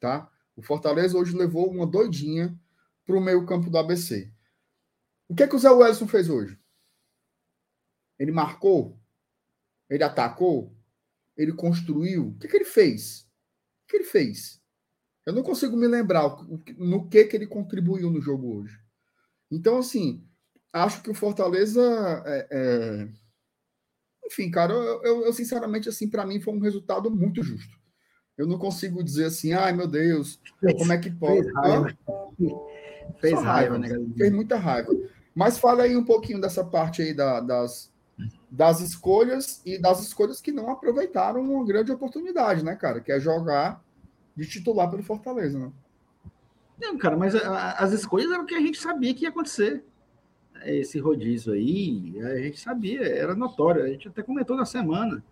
[0.00, 0.30] tá?
[0.56, 2.58] O Fortaleza hoje levou uma doidinha
[3.04, 4.32] para o meio campo do ABC.
[5.28, 6.58] O que é que o Zé Wellison fez hoje?
[8.18, 8.98] Ele marcou?
[9.88, 10.74] Ele atacou?
[11.36, 12.28] Ele construiu?
[12.28, 13.22] O que, que ele fez?
[13.84, 14.62] O que ele fez?
[15.24, 16.36] Eu não consigo me lembrar
[16.78, 18.78] no que, que ele contribuiu no jogo hoje.
[19.50, 20.26] Então, assim,
[20.72, 21.82] acho que o Fortaleza.
[22.26, 23.08] É, é...
[24.26, 27.76] Enfim, cara, eu, eu, eu sinceramente, assim, para mim foi um resultado muito justo.
[28.36, 30.40] Eu não consigo dizer assim, ai meu Deus,
[30.78, 31.42] como é que pode?
[31.42, 31.96] Fez raiva,
[33.20, 34.14] fez Só raiva, raiva, né?
[34.16, 34.90] Fez muita raiva.
[35.34, 37.92] Mas fala aí um pouquinho dessa parte aí da, das,
[38.50, 43.00] das escolhas e das escolhas que não aproveitaram uma grande oportunidade, né, cara?
[43.00, 43.82] Que é jogar
[44.34, 45.70] de titular pelo Fortaleza, né?
[46.80, 49.84] Não, cara, mas a, as escolhas eram o que a gente sabia que ia acontecer.
[50.64, 53.82] Esse rodízio aí, a gente sabia, era notório.
[53.82, 55.22] A gente até comentou na semana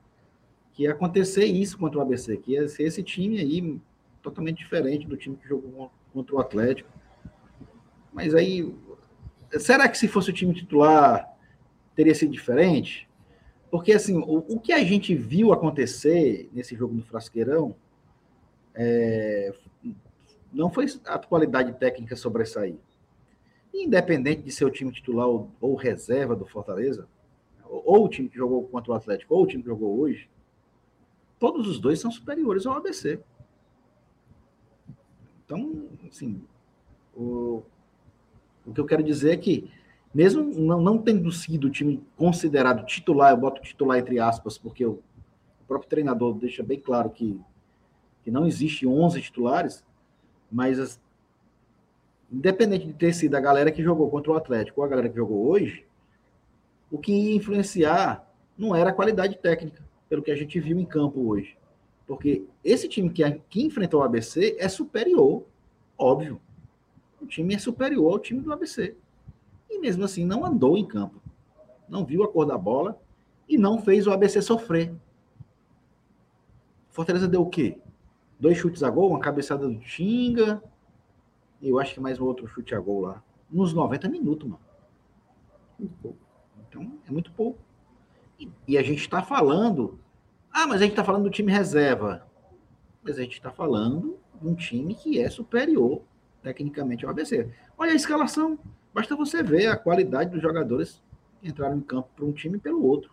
[0.72, 3.80] que ia acontecer isso contra o ABC, que ia ser esse time aí
[4.22, 6.88] totalmente diferente do time que jogou contra o Atlético.
[8.12, 8.74] Mas aí,
[9.58, 11.28] será que se fosse o time titular
[11.94, 13.08] teria sido diferente?
[13.70, 17.74] Porque assim, o, o que a gente viu acontecer nesse jogo no Frasqueirão
[18.74, 19.52] é,
[20.52, 22.76] não foi a qualidade técnica sobressair.
[23.72, 27.08] Independente de ser o time titular ou, ou reserva do Fortaleza,
[27.64, 30.28] ou, ou, o time que jogou contra o Atlético, ou o time que jogou hoje,
[31.38, 33.20] todos os dois são superiores ao ABC.
[35.44, 36.40] Então, assim,
[37.14, 37.62] o,
[38.64, 39.70] o que eu quero dizer é que,
[40.14, 44.84] mesmo não, não tendo sido o time considerado titular, eu boto titular entre aspas, porque
[44.84, 45.02] o,
[45.60, 47.40] o próprio treinador deixa bem claro que,
[48.22, 49.84] que não existe 11 titulares,
[50.50, 51.00] mas as,
[52.30, 55.16] independente de ter sido a galera que jogou contra o Atlético ou a galera que
[55.16, 55.84] jogou hoje,
[56.90, 60.84] o que ia influenciar não era a qualidade técnica, pelo que a gente viu em
[60.84, 61.56] campo hoje.
[62.06, 65.44] Porque esse time que, que enfrentou o ABC é superior,
[65.96, 66.40] óbvio.
[67.20, 68.96] O time é superior ao time do ABC.
[69.68, 71.22] E mesmo assim não andou em campo.
[71.88, 73.00] Não viu a cor da bola
[73.48, 74.92] e não fez o ABC sofrer.
[76.90, 77.78] Fortaleza deu o quê?
[78.38, 80.62] Dois chutes a gol, uma cabeçada do Tinga.
[81.62, 83.22] Eu acho que mais um outro chute a gol lá.
[83.50, 84.62] Nos 90 minutos, mano.
[85.78, 86.18] Muito pouco.
[86.68, 87.58] Então, é muito pouco.
[88.38, 89.98] E, e a gente está falando.
[90.50, 92.26] Ah, mas a gente está falando do time reserva.
[93.02, 96.02] Mas a gente está falando de um time que é superior
[96.42, 97.50] tecnicamente ao ABC.
[97.76, 98.58] Olha a escalação.
[98.92, 101.02] Basta você ver a qualidade dos jogadores
[101.40, 103.12] que entraram em campo para um time e pelo outro.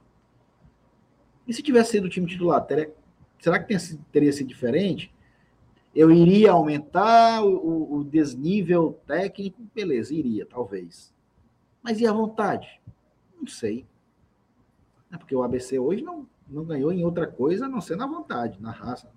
[1.48, 2.94] E se tivesse sido o time titular, teria,
[3.40, 3.78] será que
[4.12, 5.14] teria sido diferente?
[5.98, 9.64] Eu iria aumentar o, o, desnível técnico?
[9.74, 11.12] Beleza, iria, talvez.
[11.82, 12.80] Mas e a vontade?
[13.36, 13.84] Não sei.
[15.12, 18.06] É porque o ABC hoje não, não ganhou em outra coisa a não ser na
[18.06, 19.10] vontade, na raça,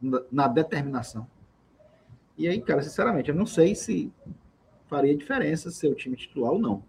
[0.00, 1.26] na, na determinação.
[2.38, 4.10] E aí, cara, sinceramente, eu não sei se
[4.86, 6.82] faria diferença ser o time titular ou não.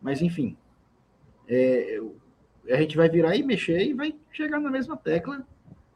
[0.00, 0.56] Mas, enfim,
[1.46, 2.00] é,
[2.70, 5.46] a gente vai virar e mexer e vai chegar na mesma tecla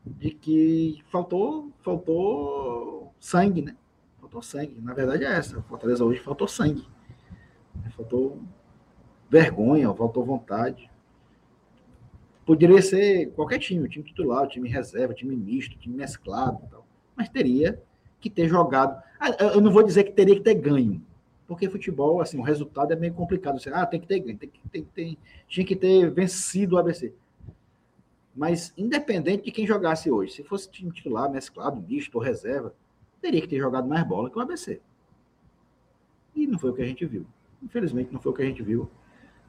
[0.05, 3.77] de que faltou, faltou sangue, né?
[4.21, 4.77] Faltou sangue.
[4.81, 5.63] Na verdade é essa.
[5.63, 6.87] Fortaleza hoje faltou sangue.
[7.97, 8.41] Faltou
[9.31, 10.91] vergonha, faltou vontade.
[12.45, 15.97] Poderia ser qualquer time, o time titular, o time reserva, o time misto, o time
[15.97, 16.87] mesclado, tal.
[17.17, 17.83] mas teria
[18.21, 19.03] que ter jogado.
[19.19, 21.03] Ah, eu não vou dizer que teria que ter ganho,
[21.47, 23.59] porque futebol, assim, o resultado é meio complicado.
[23.59, 26.79] Você, ah, tem que ter ganho, tem que, tem, tem, tinha que ter vencido o
[26.79, 27.15] ABC.
[28.35, 32.75] Mas, independente de quem jogasse hoje, se fosse time titular, mesclado, misto ou reserva,
[33.21, 34.81] teria que ter jogado mais bola que o ABC.
[36.35, 37.25] E não foi o que a gente viu.
[37.63, 38.91] Infelizmente, não foi o que a gente viu.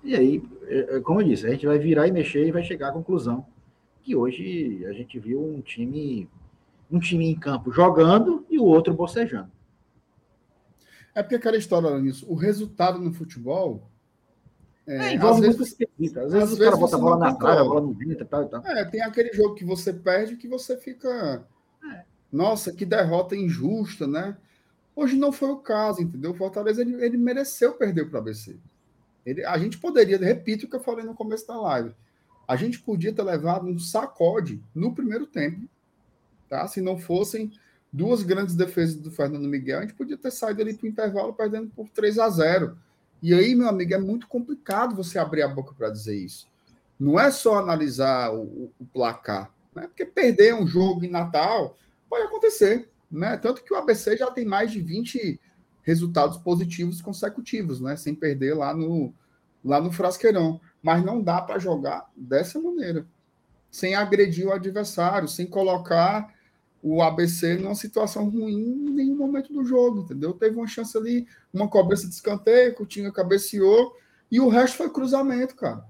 [0.03, 2.63] E aí, é, é, como eu disse, a gente vai virar e mexer e vai
[2.63, 3.45] chegar à conclusão
[4.03, 6.29] que hoje a gente viu um time
[6.91, 9.51] um time em campo jogando e o outro bocejando.
[11.15, 13.89] É porque aquela história nisso, o resultado no futebol.
[14.87, 17.61] É, é envolve às vezes, muito Às vezes, o cara bota a bola na trave,
[17.61, 18.65] a bola no vento e tal, e tal.
[18.65, 21.43] É, tem aquele jogo que você perde que você fica.
[21.91, 22.03] É.
[22.31, 24.37] Nossa, que derrota injusta, né?
[24.95, 26.31] Hoje não foi o caso, entendeu?
[26.31, 28.55] O Fortaleza ele, ele mereceu perder para o ABC.
[29.25, 31.93] Ele, a gente poderia, repito o que eu falei no começo da live,
[32.47, 35.67] a gente podia ter levado um sacode no primeiro tempo,
[36.47, 36.67] tá?
[36.67, 37.51] Se não fossem
[37.91, 41.33] duas grandes defesas do Fernando Miguel, a gente podia ter saído ali para o intervalo
[41.33, 42.77] perdendo por 3 a 0.
[43.25, 46.47] E aí, meu amigo, é muito complicado você abrir a boca para dizer isso.
[46.99, 49.87] Não é só analisar o, o, placar, né?
[49.87, 51.75] Porque perder um jogo em Natal
[52.07, 53.35] pode acontecer, né?
[53.35, 55.41] Tanto que o ABC já tem mais de 20
[55.81, 57.95] resultados positivos consecutivos, né?
[57.95, 59.11] Sem perder lá no,
[59.63, 60.61] lá no Frasqueirão.
[60.79, 63.07] Mas não dá para jogar dessa maneira,
[63.71, 66.31] sem agredir o adversário, sem colocar
[66.87, 70.33] o ABC numa situação ruim em nenhum momento do jogo, entendeu?
[70.33, 73.95] Teve uma chance ali, uma cobrança de escanteio, Coutinho cabeceou,
[74.31, 75.83] e o resto foi cruzamento, cara.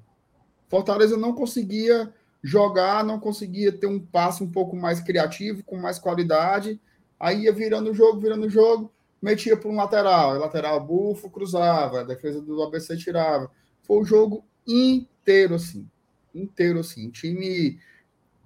[0.69, 5.99] Fortaleza não conseguia jogar, não conseguia ter um passe um pouco mais criativo, com mais
[5.99, 6.79] qualidade,
[7.19, 8.89] aí ia virando o jogo, virando o jogo,
[9.21, 13.51] metia para um lateral, lateral bufo, cruzava, a defesa do ABC tirava.
[13.83, 15.89] Foi o jogo inteiro assim,
[16.33, 17.81] inteiro assim, time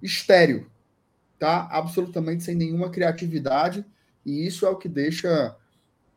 [0.02, 0.68] estéreo,
[1.40, 3.84] tá absolutamente sem nenhuma criatividade,
[4.24, 5.56] e isso é o que deixa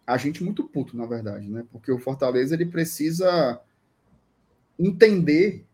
[0.05, 1.65] a gente muito puto, na verdade, né?
[1.71, 3.59] Porque o Fortaleza ele precisa
[4.77, 5.65] entender,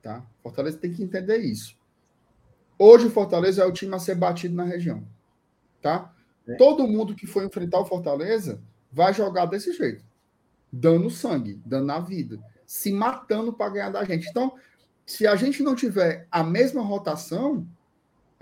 [0.00, 0.24] tá?
[0.42, 1.76] Fortaleza tem que entender isso.
[2.78, 5.06] Hoje o Fortaleza é o time a ser batido na região,
[5.82, 6.10] tá?
[6.48, 6.54] É.
[6.54, 8.58] Todo mundo que for enfrentar o Fortaleza
[8.90, 10.02] vai jogar desse jeito,
[10.72, 14.30] dando sangue, dando a vida, se matando para ganhar da gente.
[14.30, 14.54] Então,
[15.04, 17.66] se a gente não tiver a mesma rotação,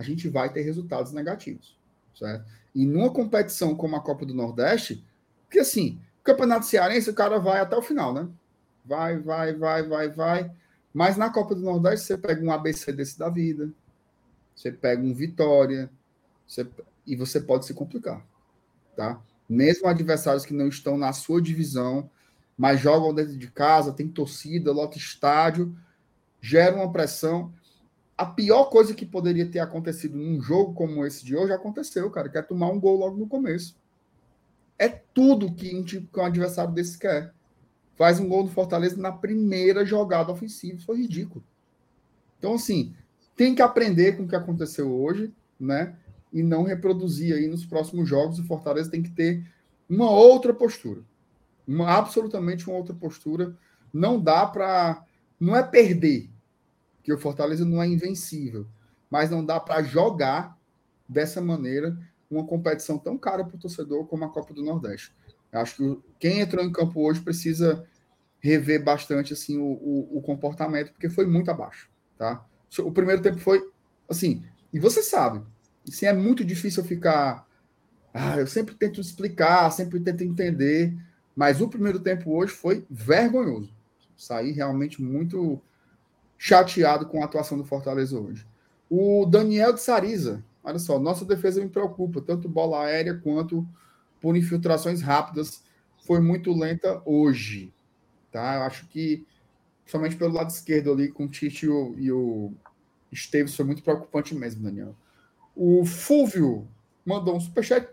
[0.00, 1.76] a gente vai ter resultados negativos,
[2.18, 2.46] certo?
[2.74, 5.04] E numa competição como a Copa do Nordeste,
[5.42, 8.26] porque assim, Campeonato Cearense o cara vai até o final, né?
[8.82, 10.50] Vai, vai, vai, vai, vai.
[10.92, 13.70] Mas na Copa do Nordeste você pega um ABC desse da vida,
[14.56, 15.90] você pega um Vitória,
[16.48, 16.66] você...
[17.06, 18.26] e você pode se complicar,
[18.96, 19.20] tá?
[19.46, 22.08] Mesmo adversários que não estão na sua divisão,
[22.56, 25.76] mas jogam dentro de casa, tem torcida, lota estádio,
[26.40, 27.52] gera uma pressão
[28.20, 32.28] a pior coisa que poderia ter acontecido num jogo como esse de hoje aconteceu, cara,
[32.28, 33.74] que é tomar um gol logo no começo.
[34.78, 37.32] É tudo que um, tipo, que um adversário desse quer.
[37.96, 40.78] Faz um gol do Fortaleza na primeira jogada ofensiva.
[40.84, 41.42] Foi ridículo.
[42.38, 42.94] Então, assim,
[43.34, 45.96] tem que aprender com o que aconteceu hoje, né?
[46.30, 48.38] E não reproduzir aí nos próximos jogos.
[48.38, 49.50] O Fortaleza tem que ter
[49.88, 51.00] uma outra postura.
[51.66, 53.56] Uma, absolutamente uma outra postura.
[53.90, 55.06] Não dá para
[55.40, 56.29] não é perder,
[57.02, 58.66] que o Fortaleza não é invencível,
[59.10, 60.56] mas não dá para jogar
[61.08, 61.98] dessa maneira
[62.30, 65.12] uma competição tão cara para o torcedor como a Copa do Nordeste.
[65.52, 67.84] Acho que quem entrou em campo hoje precisa
[68.38, 72.44] rever bastante assim o, o, o, comportamento, porque foi muito abaixo, tá?
[72.78, 73.68] O primeiro tempo foi
[74.08, 75.44] assim, e você sabe,
[75.88, 77.46] assim, é muito difícil ficar.
[78.14, 80.96] Ah, eu sempre tento explicar, sempre tento entender,
[81.34, 83.72] mas o primeiro tempo hoje foi vergonhoso.
[84.16, 85.60] Saí realmente muito
[86.42, 88.46] chateado com a atuação do Fortaleza hoje.
[88.88, 93.68] O Daniel de Sariza, olha só, nossa defesa me preocupa, tanto bola aérea quanto
[94.22, 95.62] por infiltrações rápidas.
[96.06, 97.70] Foi muito lenta hoje.
[98.32, 98.54] Tá?
[98.54, 99.26] Eu acho que,
[99.84, 102.52] somente pelo lado esquerdo ali, com o Tite e o, e o
[103.12, 104.96] Esteves, foi muito preocupante mesmo, Daniel.
[105.54, 106.66] O Fúvio
[107.04, 107.86] mandou um superchat,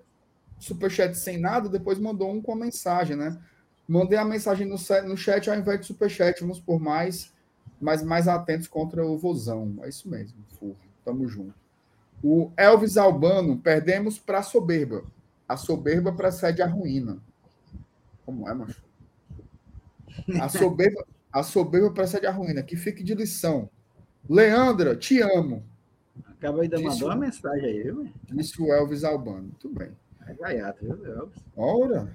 [0.58, 3.38] superchat sem nada, depois mandou um com a mensagem, né?
[3.86, 7.36] Mandei a mensagem no, no chat ao invés de superchat, vamos por mais,
[7.80, 9.75] mas mais atentos contra o Vozão.
[9.82, 10.78] É isso mesmo, Fúvio.
[11.03, 11.53] Tamo junto.
[12.23, 15.03] O Elvis Albano, perdemos para a soberba.
[15.47, 17.19] A soberba precede a ruína.
[18.25, 18.84] Como é, macho?
[20.41, 22.63] A soberba, a soberba precede a ruína.
[22.63, 23.69] Que fique de lição.
[24.28, 25.63] Leandra, te amo.
[26.25, 28.11] Acaba de mandar uma mensagem aí, viu?
[28.23, 29.43] Disse o Elvis Albano.
[29.43, 29.91] Muito bem.
[30.28, 31.43] É gaiato, viu, Elvis?
[31.55, 32.11] Ora.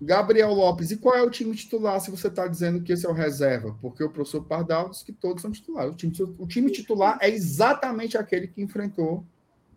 [0.00, 3.08] Gabriel Lopes, e qual é o time titular se você está dizendo que esse é
[3.08, 3.74] o reserva?
[3.80, 5.92] Porque o professor Pardal disse que todos são titulares.
[5.92, 9.24] O time, o time titular é exatamente aquele que enfrentou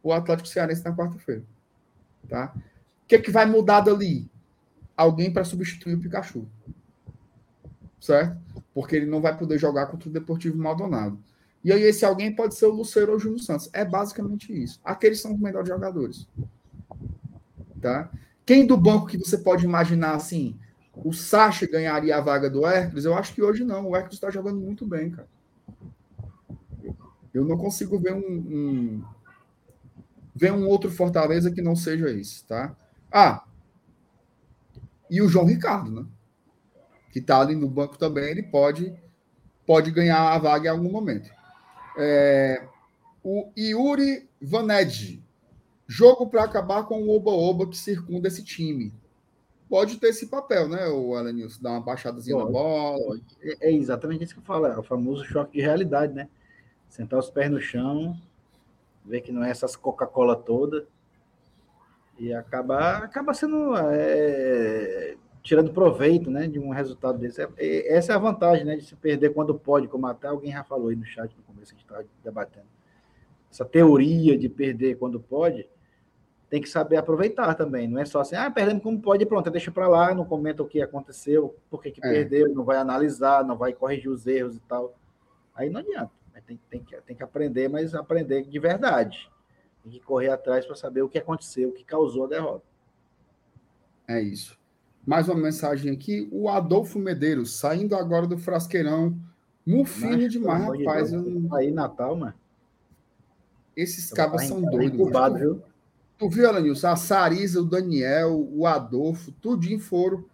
[0.03, 1.43] o Atlético Cearense na quarta-feira.
[2.28, 2.53] Tá?
[3.03, 4.30] O que, é que vai mudar dali?
[4.95, 6.45] Alguém para substituir o Pikachu
[7.99, 8.39] certo?
[8.74, 11.20] Porque ele não vai poder jogar contra o Deportivo Maldonado.
[11.63, 13.70] E aí esse alguém pode ser o Lucero ou o Júnior Santos.
[13.74, 14.80] É basicamente isso.
[14.84, 16.28] Aqueles são os melhores jogadores.
[17.82, 18.09] Tá?
[18.49, 20.57] Quem do banco que você pode imaginar assim,
[20.95, 23.05] o Sacha ganharia a vaga do Hércules?
[23.05, 23.87] Eu acho que hoje não.
[23.87, 25.27] O Hércules está jogando muito bem, cara.
[27.31, 29.03] Eu não consigo ver um, um,
[30.35, 32.75] ver um outro Fortaleza que não seja isso, tá?
[33.11, 33.43] Ah,
[35.11, 36.07] e o João Ricardo, né?
[37.11, 38.91] que está ali no banco também, ele pode,
[39.63, 41.29] pode ganhar a vaga em algum momento.
[41.95, 42.67] É,
[43.23, 45.23] o Yuri Vaned,
[45.89, 48.93] jogo para acabar com o oba-oba que circunda esse time.
[49.67, 51.61] Pode ter esse papel, né, o Alanilson?
[51.61, 53.19] Dar uma baixadazinha pode, na bola.
[53.41, 56.29] É, é, exatamente isso que eu falo, é o famoso choque de realidade, né?
[56.87, 58.15] Sentar os pés no chão,
[59.03, 60.87] ver que não é essas Coca-Cola toda
[62.19, 67.41] e acabar acaba sendo é, tirando proveito né, de um resultado desse.
[67.41, 70.51] É, é, essa é a vantagem né, de se perder quando pode, como até alguém
[70.51, 72.67] já falou aí no chat no começo, a gente estava debatendo.
[73.51, 75.67] Essa teoria de perder quando pode,
[76.49, 77.87] tem que saber aproveitar também.
[77.87, 80.67] Não é só assim, ah, perdemos como pode, pronto, deixa para lá, não comenta o
[80.67, 82.09] que aconteceu, por que, que é.
[82.09, 84.95] perdeu, não vai analisar, não vai corrigir os erros e tal.
[85.55, 86.11] Aí não adianta.
[86.47, 89.29] Tem, tem, que, tem que aprender, mas aprender de verdade.
[89.83, 92.63] Tem que correr atrás para saber o que aconteceu, o que causou a derrota.
[94.07, 94.57] É isso.
[95.05, 96.27] Mais uma mensagem aqui.
[96.31, 99.15] O Adolfo Medeiros, saindo agora do frasqueirão.
[99.65, 101.13] Mufinho demais, rapaz.
[101.13, 101.47] eu...
[101.53, 102.33] Aí, Natal, mano.
[103.75, 104.99] Esses cabas são doidos.
[104.99, 105.61] Incubado, viu?
[106.20, 106.88] Tu viu, Alanilson?
[106.89, 110.26] A Sarisa, o Daniel, o Adolfo, tudinho foram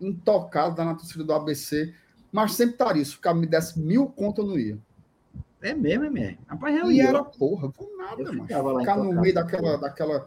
[0.00, 1.94] intocados na torcida do ABC.
[2.32, 3.20] Mas sempre tá isso.
[3.22, 4.78] Se me desse mil conto, eu não ia.
[5.60, 6.38] É mesmo, é mesmo.
[6.46, 7.08] Rapaz, eu e ia.
[7.08, 8.80] era porra, por nada, mano.
[8.80, 10.26] Ficar no meio daquela, daquela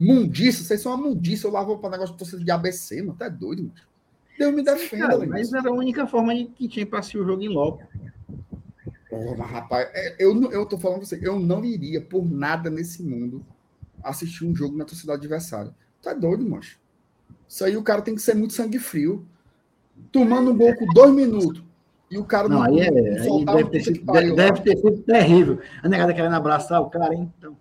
[0.00, 1.46] Mundiça, vocês são uma mundiça.
[1.46, 3.18] Eu lavo para negócio de torcida de ABC, mano.
[3.18, 3.74] Tá doido, mano.
[4.38, 7.26] Deus me defenda, Cara, Mas era a única forma de que tinha para assistir o
[7.26, 7.86] jogo em loco.
[9.10, 12.70] Oh, mas, rapaz, é, eu, eu tô falando pra você, eu não iria por nada
[12.70, 13.44] nesse mundo
[14.02, 15.74] assistir um jogo na torcida adversária.
[16.02, 16.78] Tá doido, macho.
[17.48, 19.26] Isso aí o cara tem que ser muito sangue frio.
[20.12, 21.62] Tomando um gol com dois minutos.
[22.10, 25.02] E o cara não, não, aí é, aí deve, ter sido, deve, deve ter sido
[25.02, 25.60] terrível.
[25.82, 27.32] A negada querendo abraçar o cara, hein?
[27.38, 27.56] Então.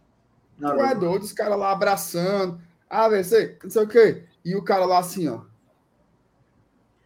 [0.57, 2.59] Não, tu é doido, os caras lá abraçando.
[2.89, 4.23] Ah, você, não sei o quê.
[4.43, 5.41] E o cara lá assim, ó.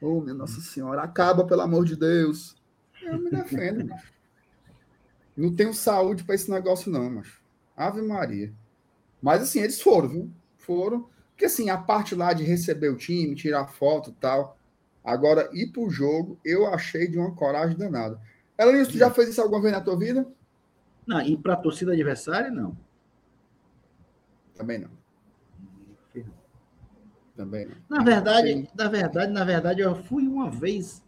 [0.02, 2.56] Oh, minha Nossa Senhora, acaba, pelo amor de Deus.
[3.02, 4.14] Eu me defendo, macho.
[5.36, 7.42] Não tenho saúde para esse negócio, não, macho.
[7.76, 8.54] Ave Maria.
[9.24, 10.32] Mas assim, eles foram, viu?
[10.58, 11.08] Foram.
[11.30, 14.58] Porque assim, a parte lá de receber o time, tirar foto e tal.
[15.02, 18.20] Agora, ir pro jogo, eu achei de uma coragem danada.
[18.58, 20.28] Ela tu já fez isso alguma vez na tua vida?
[21.08, 22.78] Não, e para torcida adversária, não.
[24.56, 24.90] Também não.
[27.36, 27.76] Também não.
[27.90, 31.02] Na verdade, na verdade, na verdade, eu fui uma vez,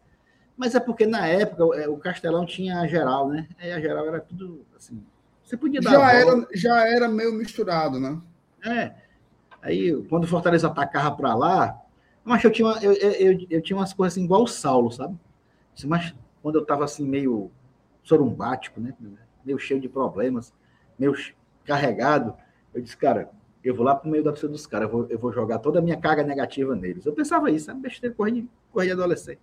[0.55, 3.47] mas é porque na época é, o Castelão tinha a geral, né?
[3.59, 5.05] A geral era tudo assim.
[5.45, 5.91] Você podia dar.
[5.91, 8.19] Já, era, já era meio misturado, né?
[8.65, 8.93] É.
[9.61, 11.79] Aí, quando o Fortaleza atacava para lá,
[12.23, 15.15] mas eu tinha, eu, eu, eu, tinha umas coisas assim, igual o Saulo, sabe?
[15.85, 17.51] Mas quando eu estava assim, meio
[18.03, 18.93] sorumbático, né?
[19.45, 20.51] Meio cheio de problemas,
[20.97, 21.13] meio
[21.63, 22.35] carregado,
[22.73, 23.29] eu disse, cara,
[23.63, 25.79] eu vou lá pro meio da torcida dos caras, eu vou, eu vou jogar toda
[25.79, 27.05] a minha carga negativa neles.
[27.05, 27.81] Eu pensava isso, sabe?
[27.81, 29.41] Besteira, correr de, correr de adolescente.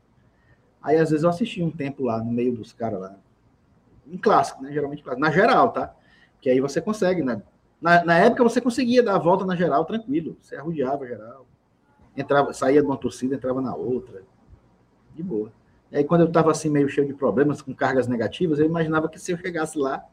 [0.83, 3.17] Aí, às vezes, eu assisti um tempo lá, no meio dos caras lá.
[4.13, 4.71] Em clássico, né?
[4.71, 5.25] Geralmente clássico.
[5.25, 5.95] Na geral, tá?
[6.39, 7.43] Que aí você consegue, né?
[7.81, 10.37] Na, na época você conseguia dar a volta na geral tranquilo.
[10.41, 11.47] Você arrodeava a geral.
[12.15, 14.23] Entrava, saía de uma torcida, entrava na outra.
[15.15, 15.51] De boa.
[15.91, 19.09] E aí, quando eu estava assim, meio cheio de problemas, com cargas negativas, eu imaginava
[19.09, 20.05] que se eu chegasse lá,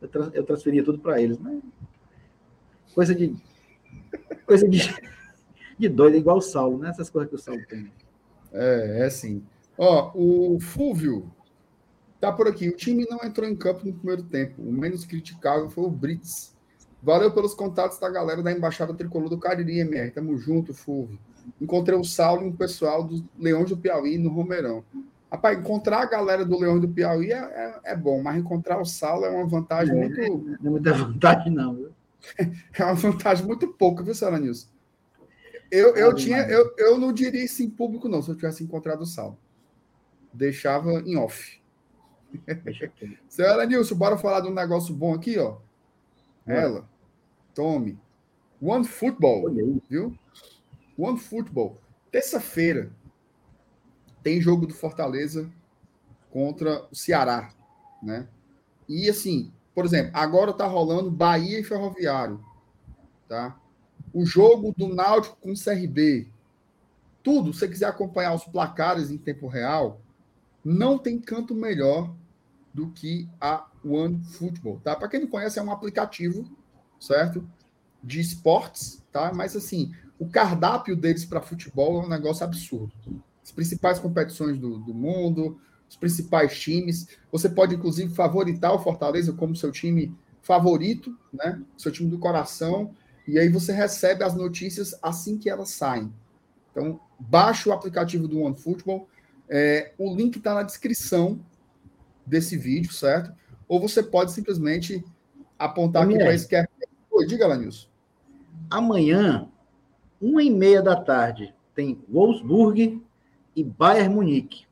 [0.00, 1.38] eu, eu transferia tudo para eles.
[1.38, 1.62] Mas...
[2.94, 3.34] Coisa de.
[4.46, 4.94] Coisa de,
[5.78, 6.90] de doido, igual o Saulo, né?
[6.90, 7.90] Essas coisas que o Saulo tem.
[8.52, 9.42] É, é assim.
[9.78, 11.30] Ó, o Fúvio
[12.20, 12.68] tá por aqui.
[12.68, 14.62] O time não entrou em campo no primeiro tempo.
[14.62, 16.54] O menos criticável foi o Brits.
[17.02, 20.10] Valeu pelos contatos da galera da Embaixada Tricolor do Cariri, MR.
[20.10, 21.18] Tamo junto, Fulvio.
[21.60, 24.84] Encontrei o Saulo e um pessoal do Leões do Piauí no Romeirão.
[25.30, 28.84] Rapaz, encontrar a galera do Leões do Piauí é, é, é bom, mas encontrar o
[28.84, 30.56] Saulo é uma vantagem é, muito.
[30.60, 31.74] Não é muita vantagem, não.
[31.74, 31.90] Viu?
[32.74, 34.68] é uma vantagem muito pouca, viu, Sara Nilson?
[35.70, 39.02] Eu, eu, tinha, eu, eu não diria isso em público, não, se eu tivesse encontrado
[39.02, 39.36] o Saulo.
[40.32, 41.60] Deixava em off.
[43.28, 45.58] Senhora Nilson, bora falar de um negócio bom aqui, ó.
[46.46, 46.88] Ela.
[47.54, 47.98] Tome.
[48.60, 49.50] One Football,
[49.88, 50.16] viu?
[50.96, 51.78] One Football.
[52.10, 52.90] Terça-feira
[54.22, 55.50] tem jogo do Fortaleza
[56.30, 57.52] contra o Ceará,
[58.02, 58.26] né?
[58.88, 62.42] E assim, por exemplo, agora tá rolando Bahia e Ferroviário,
[63.28, 63.58] tá?
[64.12, 66.28] O jogo do Náutico com o CRB.
[67.22, 70.00] Tudo, se você quiser acompanhar os placares em tempo real,
[70.64, 72.14] não tem canto melhor
[72.76, 74.94] do que a One Football, tá?
[74.94, 76.46] Para quem não conhece, é um aplicativo
[77.00, 77.48] certo?
[78.02, 79.32] De esportes, tá?
[79.34, 82.92] Mas assim, o cardápio deles para futebol é um negócio absurdo.
[83.42, 85.58] As principais competições do, do mundo,
[85.88, 87.08] os principais times.
[87.30, 91.62] Você pode, inclusive, favoritar o Fortaleza como seu time favorito, né?
[91.76, 92.94] Seu time do coração.
[93.26, 96.12] E aí você recebe as notícias assim que elas saem.
[96.70, 99.08] Então, baixe o aplicativo do OneFootball.
[99.48, 101.40] É, o link está na descrição
[102.26, 103.32] desse vídeo, certo?
[103.68, 105.04] Ou você pode simplesmente
[105.58, 106.66] apontar aqui para esse QR
[107.10, 107.88] Oi, diga lá, Nilson.
[108.68, 109.48] Amanhã,
[110.20, 113.02] uma e meia da tarde, tem Wolfsburg
[113.54, 114.66] e Bayern Munique.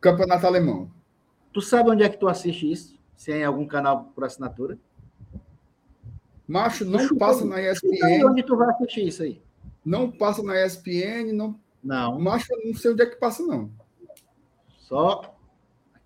[0.00, 0.90] Campeonato Alemão.
[1.50, 2.98] Tu sabe onde é que tu assiste isso?
[3.16, 4.78] Se é em algum canal por assinatura?
[6.46, 8.26] Macho, não passa na ESPN.
[8.26, 9.40] Onde tu vai assistir isso aí?
[9.82, 11.58] Não passa na ESPN, não.
[11.82, 12.20] Não.
[12.20, 13.70] Macho, não sei onde é que passa, não.
[14.78, 15.38] Só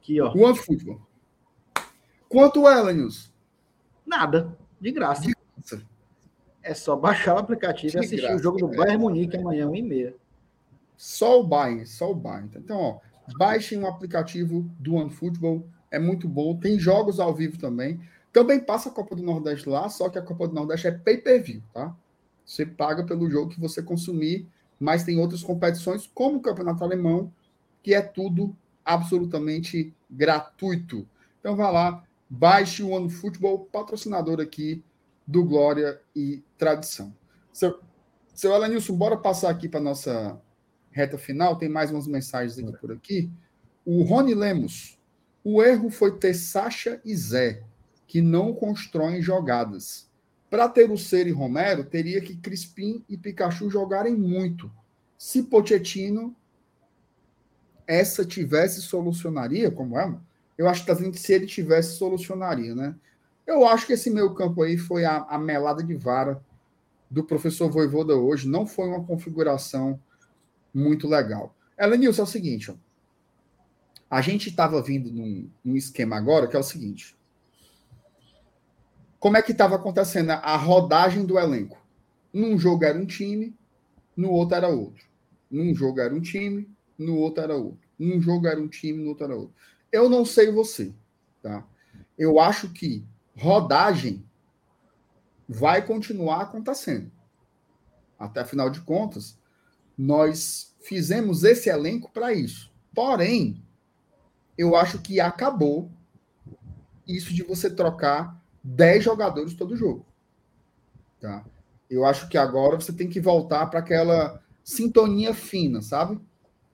[0.05, 0.33] aqui, ó.
[0.35, 1.01] One Football.
[2.29, 3.31] Quanto é, Nilson?
[4.07, 4.57] Nada.
[4.79, 5.23] De graça.
[5.23, 5.83] De graça.
[6.63, 8.77] É só baixar o aplicativo de e assistir graça, o jogo do é.
[8.77, 10.17] Bayern Munique amanhã, 1 e meia.
[10.97, 12.51] Só o Bayern, só o Bayern.
[12.57, 12.99] Então, ó,
[13.39, 16.57] baixem o aplicativo do OneFootball, é muito bom.
[16.57, 18.01] Tem jogos ao vivo também.
[18.33, 21.63] Também passa a Copa do Nordeste lá, só que a Copa do Nordeste é pay-per-view,
[21.73, 21.95] tá?
[22.45, 24.49] Você paga pelo jogo que você consumir,
[24.79, 27.33] mas tem outras competições, como o Campeonato Alemão,
[27.83, 31.09] que é tudo absolutamente gratuito.
[31.41, 34.83] Então, vá lá, Baixe o One Futebol, patrocinador aqui
[35.27, 37.15] do Glória e Tradição.
[37.53, 37.79] Seu,
[38.35, 40.41] seu Elenilson, bora passar aqui para nossa
[40.91, 41.57] reta final.
[41.57, 43.31] Tem mais umas mensagens aqui por aqui.
[43.85, 44.99] O Rony Lemos.
[45.45, 47.63] O erro foi ter Sacha e Zé,
[48.07, 50.11] que não constroem jogadas.
[50.49, 54.73] Para ter o Ser e Romero, teria que Crispim e Pikachu jogarem muito.
[55.19, 56.35] Se Pochettino
[57.87, 60.15] essa tivesse solucionaria, como é,
[60.57, 62.95] eu acho que se ele tivesse, solucionaria, né?
[63.47, 66.43] Eu acho que esse meio campo aí foi a, a melada de vara
[67.11, 68.49] do professor Voivoda hoje.
[68.49, 70.01] Não foi uma configuração
[70.73, 71.55] muito legal.
[71.79, 72.75] Elenilson, é o seguinte, ó.
[74.09, 77.17] a gente estava vindo num, num, esquema agora que é o seguinte.
[79.19, 81.79] Como é que estava acontecendo a rodagem do elenco?
[82.33, 83.55] Num jogo era um time,
[84.17, 85.05] no outro era outro.
[85.51, 86.69] Num jogo era um time,
[86.99, 87.89] no outro era outro.
[87.99, 89.55] Num jogo era um time, no outro era outro.
[89.91, 90.93] Eu não sei você,
[91.43, 91.67] tá?
[92.19, 93.05] Eu acho que
[93.37, 94.25] rodagem
[95.49, 97.11] vai continuar acontecendo.
[98.19, 99.39] Até afinal de contas,
[99.97, 102.73] nós fizemos esse elenco para isso.
[102.95, 103.63] Porém,
[104.57, 105.91] eu acho que acabou
[107.07, 110.07] isso de você trocar 10 jogadores todo jogo.
[111.21, 111.45] Tá?
[111.91, 116.19] Eu acho que agora você tem que voltar para aquela sintonia fina, sabe?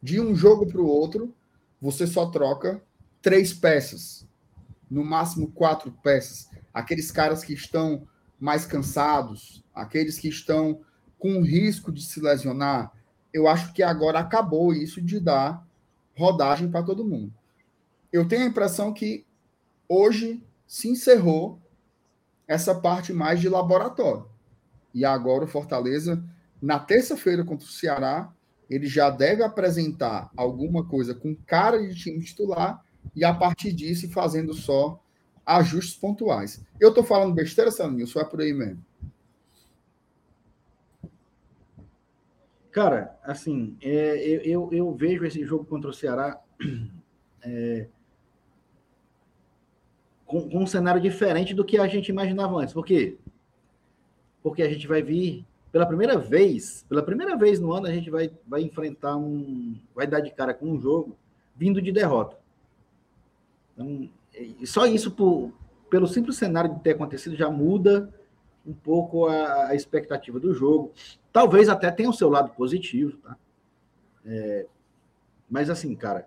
[0.02, 1.34] De um jogo para o outro,
[1.80, 2.82] você só troca
[3.20, 4.26] três peças,
[4.90, 6.48] no máximo quatro peças.
[6.72, 8.06] Aqueles caras que estão
[8.38, 10.80] mais cansados, aqueles que estão
[11.18, 12.92] com risco de se lesionar.
[13.32, 15.66] Eu acho que agora acabou isso de dar
[16.16, 17.32] rodagem para todo mundo.
[18.12, 19.24] eu tenho a impressão que
[19.88, 21.60] hoje se encerrou
[22.46, 24.26] essa parte mais de laboratório.
[24.92, 26.22] E agora o Fortaleza,
[26.60, 28.32] na terça-feira contra o Ceará,
[28.70, 32.82] ele já deve apresentar alguma coisa com cara de time titular
[33.14, 35.02] e a partir disso fazendo só
[35.44, 36.64] ajustes pontuais.
[36.78, 37.72] Eu estou falando besteira,
[38.06, 38.84] Só é por aí mesmo.
[42.70, 46.40] Cara, assim, é, eu, eu, eu, vejo esse jogo contra o Ceará
[47.42, 47.88] é,
[50.24, 52.72] com, com, um cenário diferente do que a gente imaginava antes.
[52.72, 53.18] Por quê?
[54.40, 58.10] Porque a gente vai vir, pela primeira vez, pela primeira vez no ano, a gente
[58.10, 59.76] vai, vai enfrentar um.
[59.94, 61.16] vai dar de cara com um jogo
[61.54, 62.36] vindo de derrota.
[63.72, 64.08] Então,
[64.64, 65.52] só isso, por,
[65.88, 68.12] pelo simples cenário de ter acontecido, já muda
[68.66, 70.92] um pouco a, a expectativa do jogo.
[71.32, 73.36] Talvez até tenha o seu lado positivo, tá?
[74.26, 74.66] É,
[75.48, 76.26] mas assim, cara,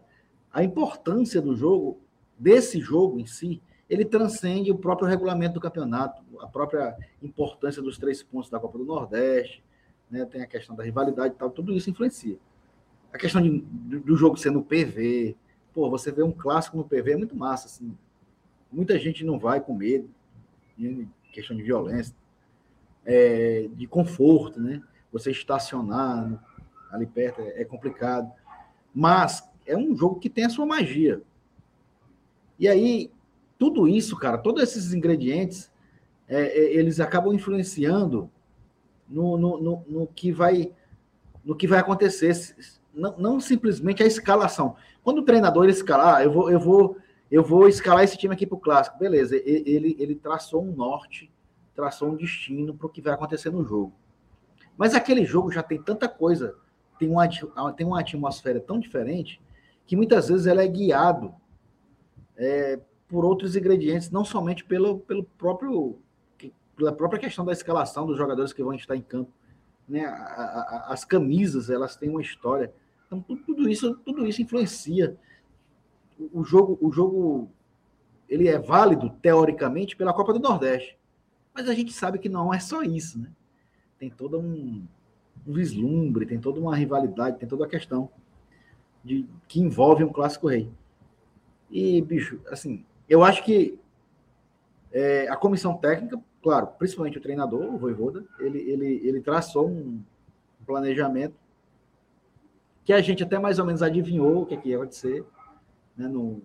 [0.51, 1.99] a importância do jogo,
[2.37, 7.97] desse jogo em si, ele transcende o próprio regulamento do campeonato, a própria importância dos
[7.97, 9.63] três pontos da Copa do Nordeste,
[10.09, 10.25] né?
[10.25, 12.37] Tem a questão da rivalidade e tal, tudo isso influencia.
[13.11, 13.59] A questão de,
[13.99, 15.35] do jogo sendo PV,
[15.73, 17.95] pô, você vê um clássico no PV é muito massa, assim.
[18.71, 20.09] Muita gente não vai com medo,
[21.31, 22.15] questão de violência,
[23.05, 24.81] é, de conforto, né?
[25.11, 26.43] Você estacionar
[26.91, 28.31] ali perto é, é complicado.
[28.93, 31.21] Mas é um jogo que tem a sua magia.
[32.57, 33.11] E aí,
[33.63, 35.71] tudo isso, cara, todos esses ingredientes,
[36.27, 38.29] é, é, eles acabam influenciando
[39.07, 40.73] no, no, no, no, que vai
[41.45, 42.35] no que vai acontecer.
[42.93, 44.75] Não, não, simplesmente a escalação.
[45.01, 46.97] Quando o treinador escalar, ah, eu vou, eu vou,
[47.31, 48.99] eu vou escalar esse time aqui para o clássico.
[48.99, 51.31] Beleza, ele, ele traçou um norte
[51.73, 53.93] traçou um destino para o que vai acontecer no jogo.
[54.77, 56.55] Mas aquele jogo já tem tanta coisa,
[56.99, 57.27] tem uma,
[57.73, 59.41] tem uma atmosfera tão diferente,
[59.87, 61.33] que muitas vezes ela é guiado
[62.37, 62.79] é,
[63.13, 65.99] por outros ingredientes, não somente pelo, pelo próprio
[66.75, 69.31] pela própria questão da escalação dos jogadores que vão estar em campo.
[69.87, 70.03] Né?
[70.03, 72.73] A, a, as camisas, elas têm uma história.
[73.05, 75.15] Então, tudo, tudo, isso, tudo isso influencia.
[76.19, 77.51] O, o jogo, o jogo
[78.27, 80.97] ele é válido, teoricamente, pela Copa do Nordeste.
[81.53, 83.29] Mas a gente sabe que não é só isso, né?
[83.99, 84.83] Tem todo um,
[85.45, 88.09] um vislumbre, tem toda uma rivalidade, tem toda a questão
[89.03, 90.71] de que envolve um clássico rei.
[91.69, 92.83] E, bicho, assim,
[93.13, 93.79] eu acho que
[94.91, 100.01] é, a comissão técnica, claro, principalmente o treinador, o Voivoda, ele, ele, ele traçou um
[100.65, 101.35] planejamento
[102.83, 105.23] que a gente até mais ou menos adivinhou o que, é que ia acontecer
[105.95, 106.41] né, no,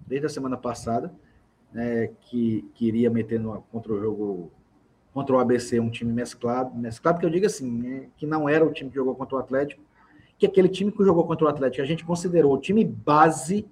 [0.00, 1.14] desde a semana passada
[1.72, 4.50] né, que, que iria meter no, contra o jogo
[5.14, 8.64] contra o ABC um time mesclado, mesclado que eu digo assim, né, que não era
[8.64, 9.80] o time que jogou contra o Atlético,
[10.36, 13.64] que aquele time que jogou contra o Atlético a gente considerou o time base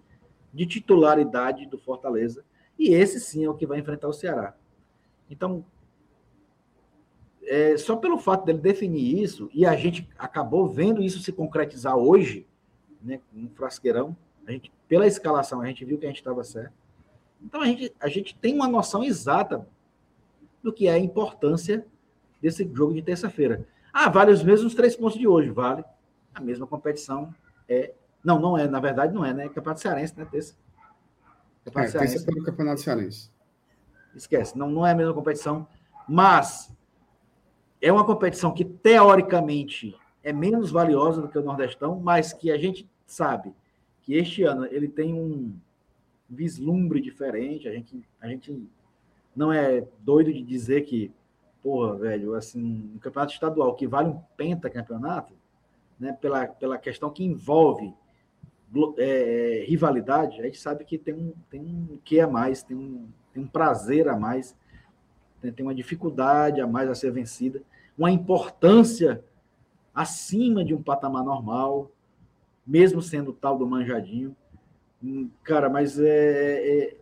[0.56, 2.42] de titularidade do Fortaleza,
[2.78, 4.56] e esse sim é o que vai enfrentar o Ceará.
[5.30, 5.64] Então,
[7.42, 11.96] é, só pelo fato dele definir isso, e a gente acabou vendo isso se concretizar
[11.96, 12.46] hoje,
[13.02, 16.72] né, um frasqueirão, a gente, pela escalação, a gente viu que a gente estava certo.
[17.42, 19.68] Então a gente, a gente tem uma noção exata
[20.62, 21.86] do que é a importância
[22.40, 23.66] desse jogo de terça-feira.
[23.92, 25.84] Ah, vale os mesmos três pontos de hoje, vale.
[26.34, 27.34] A mesma competição
[27.68, 27.92] é.
[28.26, 29.48] Não, não é, na verdade não é, né?
[29.48, 30.26] Campeonato Cearense, né?
[30.28, 30.56] Terça.
[31.64, 32.14] Campeonato é, Cearense.
[32.14, 33.30] terça pelo Campeonato Cearense.
[34.16, 35.68] Esquece, não, não é a mesma competição,
[36.08, 36.74] mas
[37.80, 42.58] é uma competição que teoricamente é menos valiosa do que o Nordestão, mas que a
[42.58, 43.54] gente sabe
[44.02, 45.56] que este ano ele tem um,
[46.28, 47.68] vislumbre diferente.
[47.68, 48.68] A gente, a gente
[49.36, 51.12] não é doido de dizer que,
[51.62, 55.32] porra, velho, assim, um campeonato estadual que vale um pentacampeonato,
[55.96, 57.94] né, pela, pela questão que envolve
[58.98, 63.08] é, rivalidade, a gente sabe que tem um, tem um que a mais, tem um,
[63.32, 64.56] tem um prazer a mais,
[65.40, 67.62] tem, tem uma dificuldade a mais a ser vencida,
[67.96, 69.24] uma importância
[69.94, 71.90] acima de um patamar normal,
[72.66, 74.36] mesmo sendo tal do manjadinho.
[75.42, 76.96] Cara, mas é, é,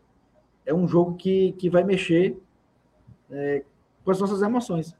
[0.66, 2.38] é um jogo que, que vai mexer
[3.30, 3.64] é,
[4.04, 4.94] com as nossas emoções.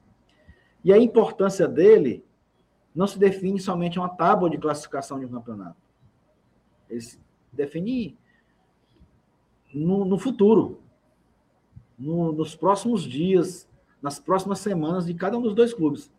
[0.82, 2.24] E a importância dele
[2.94, 5.83] não se define somente uma tábua de classificação de um campeonato.
[6.88, 7.18] Ele se
[9.72, 10.80] no, no futuro,
[11.98, 13.68] no, nos próximos dias,
[14.00, 16.12] nas próximas semanas de cada um dos dois clubes.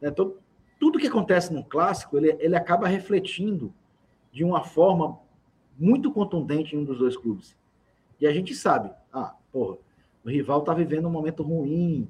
[0.00, 0.38] É, todo,
[0.78, 3.72] tudo que acontece no clássico, ele, ele acaba refletindo
[4.32, 5.18] de uma forma
[5.78, 7.56] muito contundente em um dos dois clubes.
[8.20, 9.78] E a gente sabe, ah, porra,
[10.24, 12.08] o rival tá vivendo um momento ruim,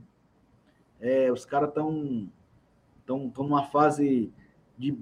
[1.01, 2.29] é, os caras estão
[3.05, 4.33] tão, tão numa fase
[4.77, 4.99] de né,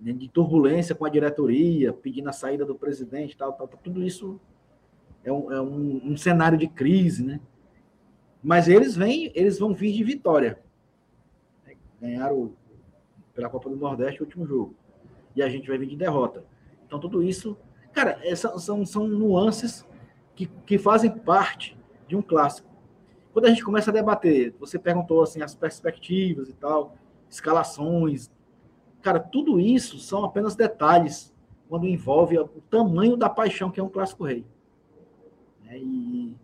[0.00, 4.40] de turbulência com a diretoria, pedindo a saída do presidente, tal, tal, tal tudo isso
[5.22, 7.40] é, um, é um, um, cenário de crise, né?
[8.42, 10.58] Mas eles vêm, eles vão vir de vitória.
[12.00, 12.54] Ganharam
[13.34, 14.74] pela Copa do Nordeste o último jogo.
[15.36, 16.44] E a gente vai vir de derrota.
[16.86, 17.56] Então tudo isso,
[17.92, 19.86] cara, é, são, são, são nuances
[20.34, 21.76] que, que fazem parte
[22.08, 22.68] de um clássico.
[23.32, 26.96] Quando a gente começa a debater, você perguntou assim as perspectivas e tal,
[27.28, 28.30] escalações,
[29.02, 31.34] cara, tudo isso são apenas detalhes
[31.68, 34.44] quando envolve o tamanho da paixão que é um clássico rei.
[35.68, 36.34] É, e,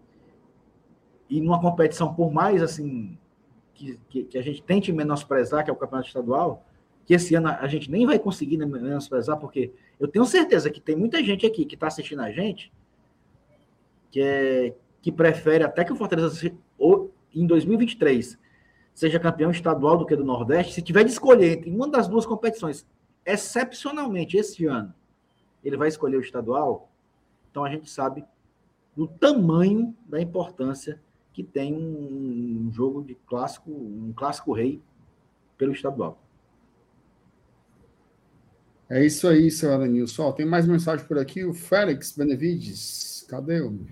[1.28, 3.18] e numa competição, por mais assim
[3.74, 6.64] que, que, que, a gente tente menosprezar, que é o campeonato estadual,
[7.04, 10.96] que esse ano a gente nem vai conseguir menosprezar, porque eu tenho certeza que tem
[10.96, 12.72] muita gente aqui que está assistindo a gente
[14.10, 16.52] que, é, que prefere até que o Fortaleza
[17.34, 18.38] em 2023
[18.96, 22.24] seja campeão estadual do que do Nordeste, se tiver de escolher entre uma das duas
[22.24, 22.86] competições,
[23.26, 24.94] excepcionalmente esse ano,
[25.62, 26.90] ele vai escolher o estadual,
[27.50, 28.24] então a gente sabe
[28.96, 30.98] do tamanho da importância
[31.34, 34.80] que tem um, jogo de clássico, um clássico rei
[35.58, 36.18] pelo estadual.
[38.88, 40.32] É isso aí, seu Alanilson.
[40.32, 41.44] Tem mais mensagem por aqui.
[41.44, 43.26] O Félix Benevides.
[43.28, 43.86] Cadê o.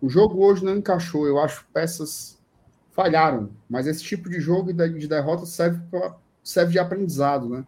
[0.00, 1.26] O jogo hoje não encaixou.
[1.26, 2.35] Eu acho peças
[2.96, 3.50] falharam.
[3.68, 7.64] Mas esse tipo de jogo de derrota serve, pra, serve de aprendizado, né?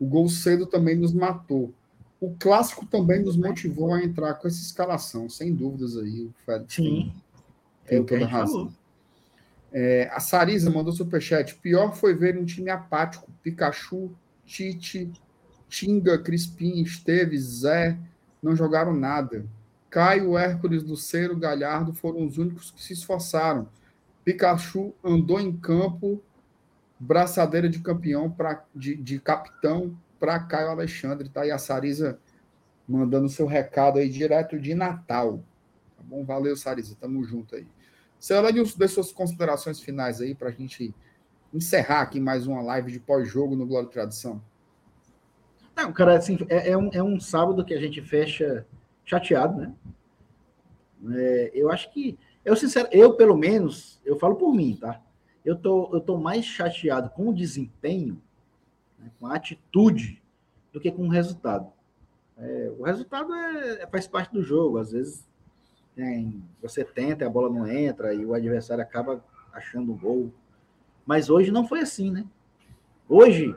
[0.00, 1.72] O gol cedo também nos matou.
[2.18, 6.24] O clássico também nos motivou a entrar com essa escalação, sem dúvidas aí.
[6.24, 7.12] O Félix Sim.
[7.86, 8.72] Tem, tem toda razão.
[9.72, 11.54] É, a Sarisa mandou superchat.
[11.56, 13.30] Pior foi ver um time apático.
[13.42, 14.10] Pikachu,
[14.46, 15.12] Tite,
[15.68, 17.96] Tinga, Crispim, Esteves, Zé,
[18.42, 19.44] não jogaram nada.
[19.88, 23.68] Caio, Hércules, Luceiro, Galhardo foram os únicos que se esforçaram.
[24.24, 26.22] Pikachu andou em campo,
[26.98, 31.28] braçadeira de campeão, pra, de, de capitão para Caio Alexandre.
[31.28, 32.18] Tá aí a Sarisa
[32.86, 35.42] mandando seu recado aí direto de Natal.
[35.96, 36.24] Tá bom?
[36.24, 36.96] Valeu, Sarisa.
[37.00, 37.66] Tamo junto aí.
[38.18, 40.94] Celanilson, dê suas considerações finais aí para a gente
[41.52, 44.42] encerrar aqui mais uma live de pós-jogo no Glória e Tradição.
[45.74, 48.66] Não, cara, assim, é, é, um, é um sábado que a gente fecha
[49.04, 49.72] chateado, né?
[51.16, 55.00] É, eu acho que, eu sincero, eu pelo menos, eu falo por mim, tá?
[55.44, 58.20] Eu tô, eu tô mais chateado com o desempenho
[59.00, 60.20] né, com a atitude,
[60.72, 61.72] do que com o resultado.
[62.36, 64.78] É, o resultado é, é, faz parte do jogo.
[64.78, 65.28] Às vezes
[65.94, 70.32] tem, você tenta, a bola não entra e o adversário acaba achando o gol.
[71.04, 72.24] Mas hoje não foi assim, né?
[73.08, 73.54] Hoje,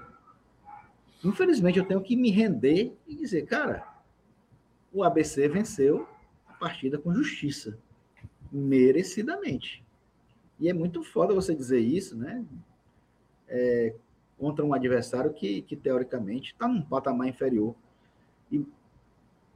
[1.24, 3.88] infelizmente, eu tenho que me render e dizer, cara,
[4.92, 6.08] o ABC venceu
[6.48, 7.78] a partida com justiça,
[8.54, 9.84] merecidamente.
[10.60, 12.46] E é muito foda você dizer isso, né?
[13.48, 13.96] É,
[14.38, 17.76] contra um adversário que, que teoricamente está num patamar inferior.
[18.52, 18.66] E,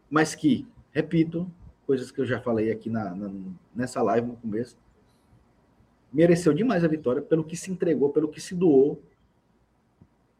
[0.10, 1.50] mas que, repito,
[1.86, 3.32] coisas que eu já falei aqui na, na,
[3.76, 4.76] nessa live no começo,
[6.12, 9.02] mereceu demais a vitória pelo que se entregou, pelo que se doou,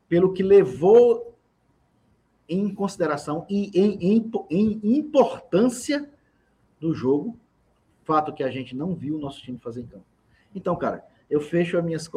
[0.10, 1.36] pelo que levou
[2.50, 6.10] em consideração e em, em, em importância
[6.80, 7.38] do jogo,
[8.08, 10.06] fato que a gente não viu o nosso time fazer em campo.
[10.56, 12.10] Então, cara, eu fecho as minhas,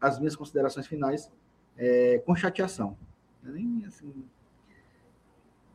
[0.00, 1.30] as minhas considerações finais
[1.76, 2.96] é, com chateação.
[3.46, 4.24] É nem assim,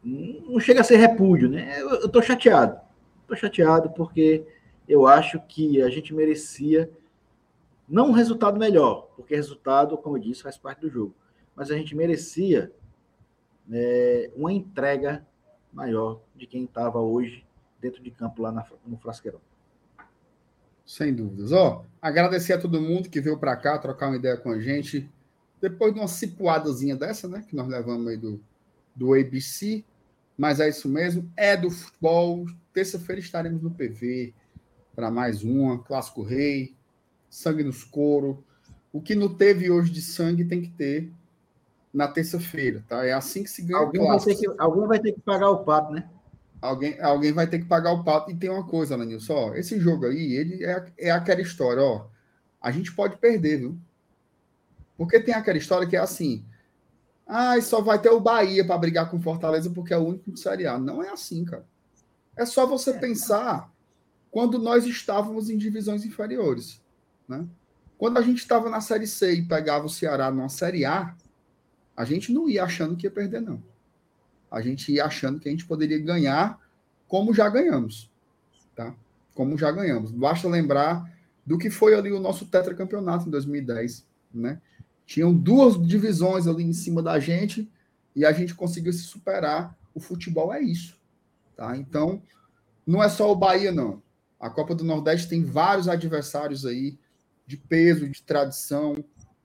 [0.04, 1.80] não chega a ser repúdio, né?
[1.80, 2.82] Eu, estou chateado.
[3.22, 4.44] Estou chateado porque
[4.88, 6.92] eu acho que a gente merecia
[7.88, 11.14] não um resultado melhor, porque resultado, como eu disse, faz parte do jogo,
[11.56, 12.72] mas a gente merecia
[13.72, 15.26] é, uma entrega
[15.72, 17.46] maior de quem estava hoje
[17.80, 19.42] dentro de campo lá na, no Frasqueirão.
[20.90, 21.52] Sem dúvidas.
[21.52, 25.08] Ó, agradecer a todo mundo que veio para cá trocar uma ideia com a gente.
[25.62, 27.46] Depois de uma cipuadazinha dessa, né?
[27.48, 28.42] Que nós levamos aí do,
[28.96, 29.86] do ABC.
[30.36, 31.32] Mas é isso mesmo.
[31.38, 32.48] É do futebol.
[32.74, 34.34] Terça-feira estaremos no PV
[34.96, 35.78] para mais uma.
[35.78, 36.74] Clássico Rei.
[37.30, 38.44] Sangue nos couro.
[38.92, 41.12] O que não teve hoje de sangue tem que ter
[41.94, 43.06] na terça-feira, tá?
[43.06, 45.64] É assim que se ganha alguém Vai ter que, alguém vai ter que pagar o
[45.64, 46.10] pato, né?
[46.62, 48.32] Alguém, alguém vai ter que pagar o pato.
[48.32, 52.08] E tem uma coisa, Lanilson, ó, esse jogo aí, ele é, é aquela história, ó.
[52.62, 53.80] A gente pode perder, viu?
[54.98, 56.46] Porque tem aquela história que é assim:
[57.26, 60.40] ah, só vai ter o Bahia para brigar com Fortaleza porque é o único de
[60.40, 60.78] Série A.
[60.78, 61.66] Não é assim, cara.
[62.36, 62.98] É só você é.
[62.98, 63.72] pensar
[64.32, 66.82] quando nós estávamos em divisões inferiores.
[67.28, 67.46] Né?
[67.98, 71.16] Quando a gente estava na Série C e pegava o Ceará numa Série A,
[71.96, 73.62] a gente não ia achando que ia perder, não.
[74.50, 76.60] A gente ia achando que a gente poderia ganhar
[77.08, 78.10] como já ganhamos.
[78.76, 78.96] Tá?
[79.34, 80.12] Como já ganhamos.
[80.12, 81.12] Basta lembrar
[81.46, 84.06] do que foi ali o nosso tetracampeonato em 2010.
[84.34, 84.62] Né?
[85.06, 87.70] Tinham duas divisões ali em cima da gente
[88.16, 89.76] e a gente conseguiu se superar.
[89.94, 90.98] O futebol é isso.
[91.56, 91.76] Tá?
[91.76, 92.22] Então,
[92.86, 94.02] não é só o Bahia, não.
[94.40, 96.98] A Copa do Nordeste tem vários adversários aí
[97.46, 98.96] de peso, de tradição,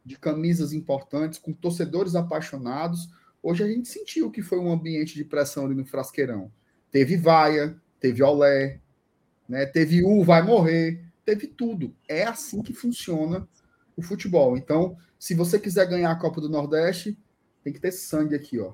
[0.05, 3.09] de camisas importantes, com torcedores apaixonados.
[3.47, 6.51] Hoje a gente sentiu que foi um ambiente de pressão ali no Frasqueirão.
[6.91, 8.81] Teve vaia, teve olé,
[9.47, 9.67] né?
[9.67, 11.95] teve U, vai morrer, teve tudo.
[12.09, 13.47] É assim que funciona
[13.95, 14.57] o futebol.
[14.57, 17.19] Então, se você quiser ganhar a Copa do Nordeste,
[17.63, 18.73] tem que ter sangue aqui, ó.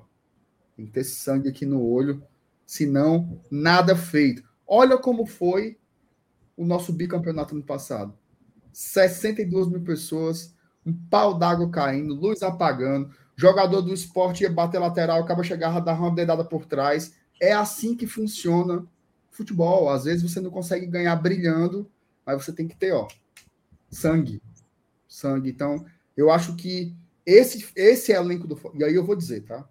[0.77, 2.23] Tem que ter sangue aqui no olho,
[2.65, 4.41] senão nada feito.
[4.65, 5.77] Olha como foi
[6.55, 8.17] o nosso bicampeonato no passado.
[8.71, 10.55] 62 mil pessoas,
[10.85, 15.81] um pau d'água caindo, luz apagando, jogador do esporte ia bater lateral, acaba chegava a
[15.81, 17.15] dar uma dedada por trás.
[17.39, 18.85] É assim que funciona
[19.31, 19.89] futebol.
[19.89, 21.89] Às vezes você não consegue ganhar brilhando,
[22.23, 23.07] mas você tem que ter, ó,
[23.89, 24.39] sangue.
[25.07, 25.49] Sangue.
[25.49, 25.83] Então,
[26.15, 28.59] eu acho que esse, esse elenco do.
[28.75, 29.67] E aí eu vou dizer, tá?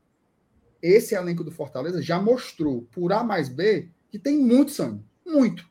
[0.82, 5.04] Esse elenco do Fortaleza já mostrou, por A mais B, que tem muito sangue.
[5.24, 5.64] Muito.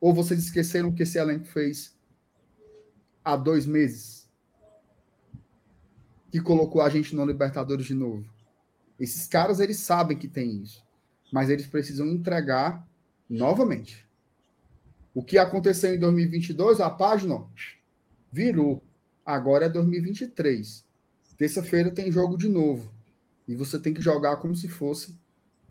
[0.00, 1.96] Ou vocês esqueceram que esse elenco fez
[3.24, 4.19] há dois meses?
[6.30, 8.24] Que colocou a gente no Libertadores de novo.
[8.98, 10.84] Esses caras, eles sabem que tem isso.
[11.32, 12.86] Mas eles precisam entregar
[13.28, 14.06] novamente.
[15.14, 17.44] O que aconteceu em 2022, a página
[18.30, 18.82] virou.
[19.24, 20.84] Agora é 2023.
[21.36, 22.92] Terça-feira tem jogo de novo.
[23.48, 25.18] E você tem que jogar como se fosse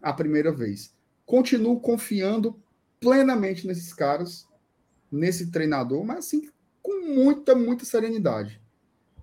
[0.02, 0.94] a primeira vez.
[1.26, 2.60] Continuo confiando
[3.00, 4.48] plenamente nesses caras,
[5.12, 6.50] nesse treinador, mas assim,
[6.82, 8.62] com muita, muita serenidade.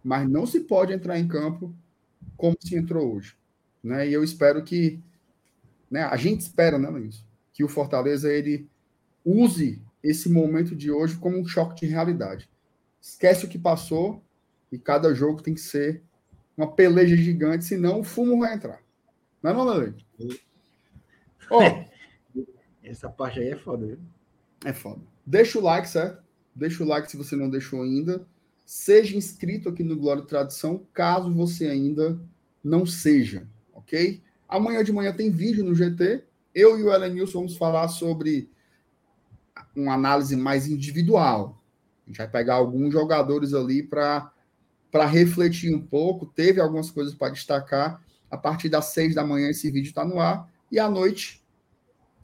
[0.06, 1.74] Mas não se pode entrar em campo
[2.36, 3.36] como se entrou hoje.
[3.82, 4.08] Né?
[4.08, 5.02] E eu espero que.
[5.90, 7.24] Né, a gente espera, né, Luiz?
[7.52, 8.68] Que o Fortaleza ele
[9.24, 12.48] use esse momento de hoje como um choque de realidade.
[13.00, 14.22] Esquece o que passou
[14.70, 16.04] e cada jogo tem que ser
[16.56, 18.80] uma peleja gigante, senão o fumo vai entrar.
[19.42, 20.06] Não é, não, Lele?
[21.50, 21.84] Ó,
[22.80, 23.98] essa parte aí é foda, viu?
[24.64, 25.02] É foda.
[25.26, 26.22] Deixa o like, certo?
[26.54, 28.24] Deixa o like se você não deixou ainda.
[28.66, 32.20] Seja inscrito aqui no Glória e Tradição, caso você ainda
[32.62, 34.20] não seja, ok?
[34.48, 36.24] Amanhã de manhã tem vídeo no GT.
[36.54, 38.50] Eu e o Elenilson vamos falar sobre
[39.74, 41.62] uma análise mais individual.
[42.04, 44.32] A gente vai pegar alguns jogadores ali para
[45.06, 46.26] refletir um pouco.
[46.26, 48.02] Teve algumas coisas para destacar.
[48.28, 50.50] A partir das seis da manhã esse vídeo está no ar.
[50.70, 51.46] E à noite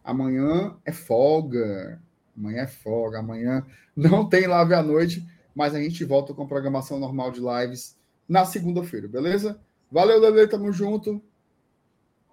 [0.05, 2.01] Amanhã é folga.
[2.37, 3.21] Amanhã é folga.
[3.21, 3.65] Amanhã
[3.95, 7.97] não tem live à noite, mas a gente volta com a programação normal de lives
[8.29, 9.61] na segunda-feira, beleza?
[9.91, 11.23] Valeu, Lele, tamo junto.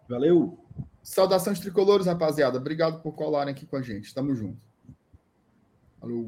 [0.07, 0.57] Valeu.
[1.03, 2.57] Saudações tricolores, rapaziada.
[2.57, 4.13] Obrigado por colarem aqui com a gente.
[4.13, 4.57] Tamo junto.
[5.99, 6.27] Falou.